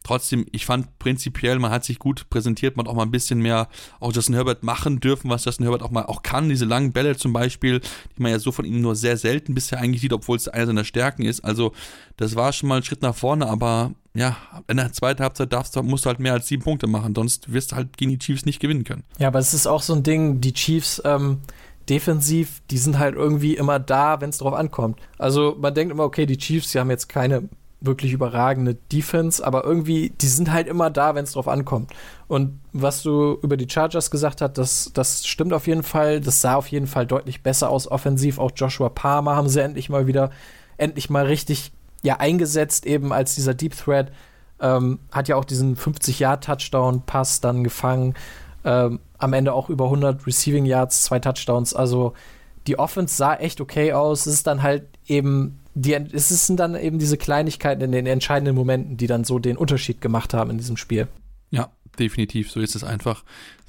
[0.03, 3.41] trotzdem, ich fand prinzipiell, man hat sich gut präsentiert, man hat auch mal ein bisschen
[3.41, 3.67] mehr
[3.99, 6.49] auch Justin Herbert machen dürfen, was Justin Herbert auch mal auch kann.
[6.49, 9.79] Diese langen Bälle zum Beispiel, die man ja so von ihm nur sehr selten bisher
[9.79, 11.41] eigentlich sieht, obwohl es einer seiner Stärken ist.
[11.41, 11.73] Also,
[12.17, 14.37] das war schon mal ein Schritt nach vorne, aber ja,
[14.67, 17.53] in der zweiten Halbzeit darfst du, musst du halt mehr als sieben Punkte machen, sonst
[17.53, 19.03] wirst du halt gegen die Chiefs nicht gewinnen können.
[19.19, 21.41] Ja, aber es ist auch so ein Ding, die Chiefs, ähm,
[21.89, 24.99] defensiv, die sind halt irgendwie immer da, wenn es drauf ankommt.
[25.17, 27.49] Also man denkt immer, okay, die Chiefs, die haben jetzt keine
[27.82, 31.91] wirklich überragende Defense, aber irgendwie, die sind halt immer da, wenn es drauf ankommt.
[32.27, 36.19] Und was du über die Chargers gesagt hast, das, das stimmt auf jeden Fall.
[36.19, 38.38] Das sah auf jeden Fall deutlich besser aus offensiv.
[38.38, 40.30] Auch Joshua Palmer haben sie endlich mal wieder,
[40.77, 41.71] endlich mal richtig
[42.01, 44.11] ja, eingesetzt, eben als dieser Deep Threat.
[44.61, 48.13] Ähm, hat ja auch diesen 50-Yard-Touchdown-Pass dann gefangen.
[48.65, 51.73] Ähm, am Ende auch über 100 Receiving Yards, zwei Touchdowns.
[51.73, 52.13] Also
[52.67, 54.25] die Offense sah echt okay aus.
[54.25, 58.55] Es ist dann halt eben die, es sind dann eben diese Kleinigkeiten in den entscheidenden
[58.55, 61.07] Momenten, die dann so den Unterschied gemacht haben in diesem Spiel.
[61.51, 62.51] Ja, definitiv.
[62.51, 63.23] So ist es einfach.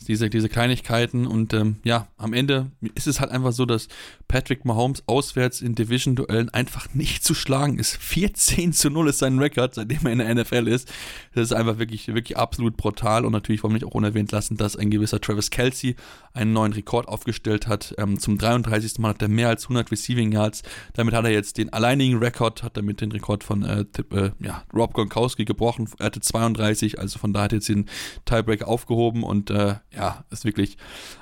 [0.09, 3.87] Diese, diese Kleinigkeiten und ähm, ja, am Ende ist es halt einfach so, dass
[4.29, 7.99] Patrick Mahomes auswärts in Division-Duellen einfach nicht zu schlagen ist.
[7.99, 10.91] 14 zu 0 ist sein Rekord, seitdem er in der NFL ist.
[11.35, 14.57] Das ist einfach wirklich, wirklich absolut brutal und natürlich wollen wir nicht auch unerwähnt lassen,
[14.57, 15.97] dass ein gewisser Travis Kelsey
[16.33, 17.95] einen neuen Rekord aufgestellt hat.
[17.99, 18.99] Ähm, zum 33.
[19.01, 20.63] Mal hat er mehr als 100 Receiving Yards.
[20.95, 24.65] Damit hat er jetzt den alleinigen Rekord, hat damit den Rekord von äh, äh, ja,
[24.73, 25.89] Rob Gronkowski gebrochen.
[25.99, 27.87] Er hatte 32, also von da hat jetzt den
[28.25, 30.77] Tiebreak aufgehoben und äh, ja, ist wirklich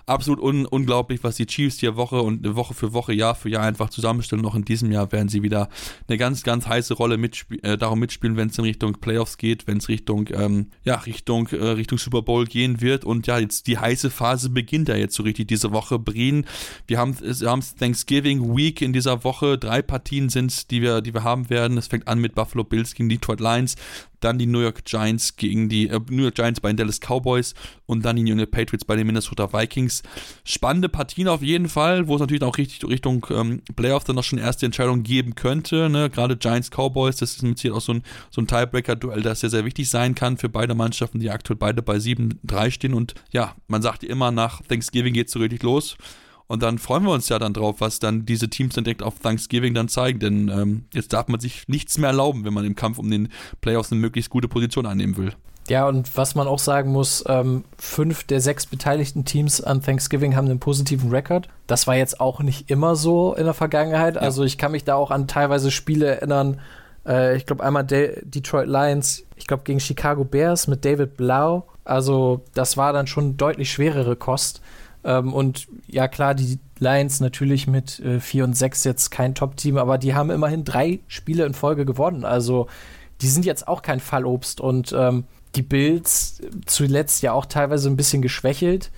[0.06, 3.64] absolut un unglaublich, was die Chiefs hier Woche und Woche für Woche, Jahr für Jahr
[3.64, 4.42] einfach zusammenstellen.
[4.42, 5.68] Noch in diesem Jahr werden sie wieder
[6.08, 9.66] eine ganz, ganz heiße Rolle mitspie äh, darum mitspielen, wenn es in Richtung Playoffs geht,
[9.66, 13.04] wenn es Richtung, ähm, ja, Richtung, äh, Richtung Super Bowl gehen wird.
[13.04, 15.98] Und ja, jetzt die heiße Phase beginnt ja jetzt so richtig diese Woche.
[15.98, 16.46] Brien,
[16.86, 19.58] wir haben, haben Thanksgiving Week in dieser Woche.
[19.58, 21.78] Drei Partien sind die wir, die wir haben werden.
[21.78, 23.76] Es fängt an mit Buffalo Bills gegen Detroit Lions
[24.20, 27.54] dann die New York Giants gegen die äh, New York Giants bei den Dallas Cowboys
[27.86, 30.02] und dann die New York Patriots bei den Minnesota Vikings.
[30.44, 34.24] Spannende Partien auf jeden Fall, wo es natürlich auch richtig Richtung ähm, Playoff dann noch
[34.24, 35.88] schon erste Entscheidungen geben könnte.
[35.88, 36.10] Ne?
[36.10, 39.64] Gerade Giants Cowboys, das ist mit auch so ein, so ein Tiebreaker-Duell, das sehr, sehr
[39.64, 42.94] wichtig sein kann für beide Mannschaften, die aktuell beide bei 7-3 stehen.
[42.94, 45.96] Und ja, man sagt immer, nach Thanksgiving geht es so richtig los.
[46.48, 49.18] Und dann freuen wir uns ja dann drauf, was dann diese Teams dann direkt auf
[49.20, 50.18] Thanksgiving dann zeigen.
[50.18, 53.28] Denn ähm, jetzt darf man sich nichts mehr erlauben, wenn man im Kampf um den
[53.60, 55.34] Playoffs eine möglichst gute Position einnehmen will.
[55.68, 60.34] Ja, und was man auch sagen muss, ähm, fünf der sechs beteiligten Teams an Thanksgiving
[60.34, 61.48] haben einen positiven Rekord.
[61.66, 64.14] Das war jetzt auch nicht immer so in der Vergangenheit.
[64.14, 64.22] Ja.
[64.22, 66.60] Also ich kann mich da auch an teilweise Spiele erinnern.
[67.06, 71.66] Äh, ich glaube einmal De Detroit Lions, ich glaube gegen Chicago Bears mit David Blau.
[71.84, 74.62] Also das war dann schon deutlich schwerere Kost.
[75.08, 79.78] Ähm, und ja, klar, die Lions natürlich mit äh, 4 und 6 jetzt kein Top-Team,
[79.78, 82.26] aber die haben immerhin drei Spiele in Folge gewonnen.
[82.26, 82.66] Also
[83.22, 87.96] die sind jetzt auch kein Fallobst und ähm, die Bills zuletzt ja auch teilweise ein
[87.96, 88.90] bisschen geschwächelt.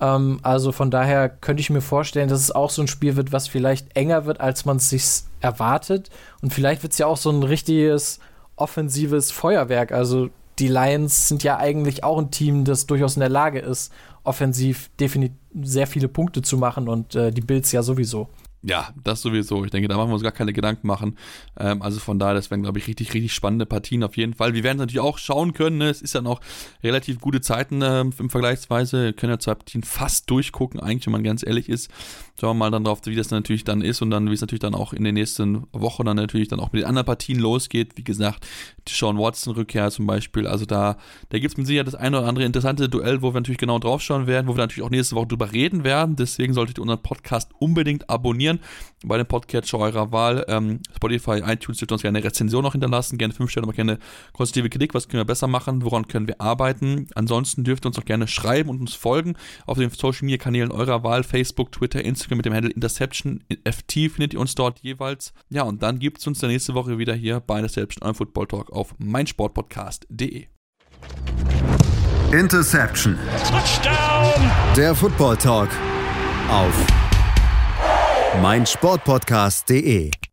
[0.00, 3.32] Ähm, also von daher könnte ich mir vorstellen, dass es auch so ein Spiel wird,
[3.32, 6.10] was vielleicht enger wird, als man es sich erwartet.
[6.42, 8.20] Und vielleicht wird es ja auch so ein richtiges
[8.56, 9.92] offensives Feuerwerk.
[9.92, 13.90] Also die Lions sind ja eigentlich auch ein Team, das durchaus in der Lage ist,
[14.24, 18.28] offensiv definitiv sehr viele Punkte zu machen und äh, die Bills ja sowieso.
[18.66, 19.62] Ja, das sowieso.
[19.66, 21.18] Ich denke, da machen wir uns gar keine Gedanken machen.
[21.58, 24.54] Ähm, also von daher, das werden, glaube ich, richtig, richtig spannende Partien auf jeden Fall.
[24.54, 25.76] Wir werden natürlich auch schauen können.
[25.76, 25.90] Ne?
[25.90, 26.40] Es ist ja noch
[26.82, 29.04] relativ gute Zeiten ähm, im Vergleichsweise.
[29.04, 31.90] Wir können ja zwei Partien fast durchgucken, eigentlich, wenn man ganz ehrlich ist.
[32.40, 34.60] Schauen wir mal dann drauf, wie das natürlich dann ist und dann, wie es natürlich
[34.60, 37.98] dann auch in den nächsten Wochen dann natürlich dann auch mit den anderen Partien losgeht.
[37.98, 38.46] Wie gesagt,
[38.88, 40.46] die Sean Watson-Rückkehr zum Beispiel.
[40.46, 40.96] Also da,
[41.28, 43.78] da gibt es mit Sicherheit das eine oder andere interessante Duell, wo wir natürlich genau
[43.78, 46.16] drauf schauen werden, wo wir natürlich auch nächste Woche drüber reden werden.
[46.16, 48.60] Deswegen solltet ihr unseren Podcast unbedingt abonnieren abonnieren
[49.06, 50.44] bei dem Podcatcher eurer Wahl.
[50.48, 53.98] Ähm, Spotify, iTunes dürft uns gerne eine Rezension noch hinterlassen, gerne 5 Sterne, aber gerne
[54.32, 57.08] konstruktive Kritik, was können wir besser machen, woran können wir arbeiten.
[57.14, 59.34] Ansonsten dürft ihr uns auch gerne schreiben und uns folgen
[59.66, 63.92] auf den Social Media Kanälen eurer Wahl, Facebook, Twitter, Instagram mit dem Handle Interception FT
[64.10, 65.34] findet ihr uns dort jeweils.
[65.50, 68.46] Ja, und dann gibt es uns dann nächste Woche wieder hier bei Interception, eurem Football
[68.46, 70.46] Talk auf meinsportpodcast.de.
[72.32, 73.18] Interception.
[73.48, 74.50] Touchdown.
[74.76, 75.68] Der Football Talk
[76.48, 77.03] auf
[78.42, 80.23] meinsportpodcast.de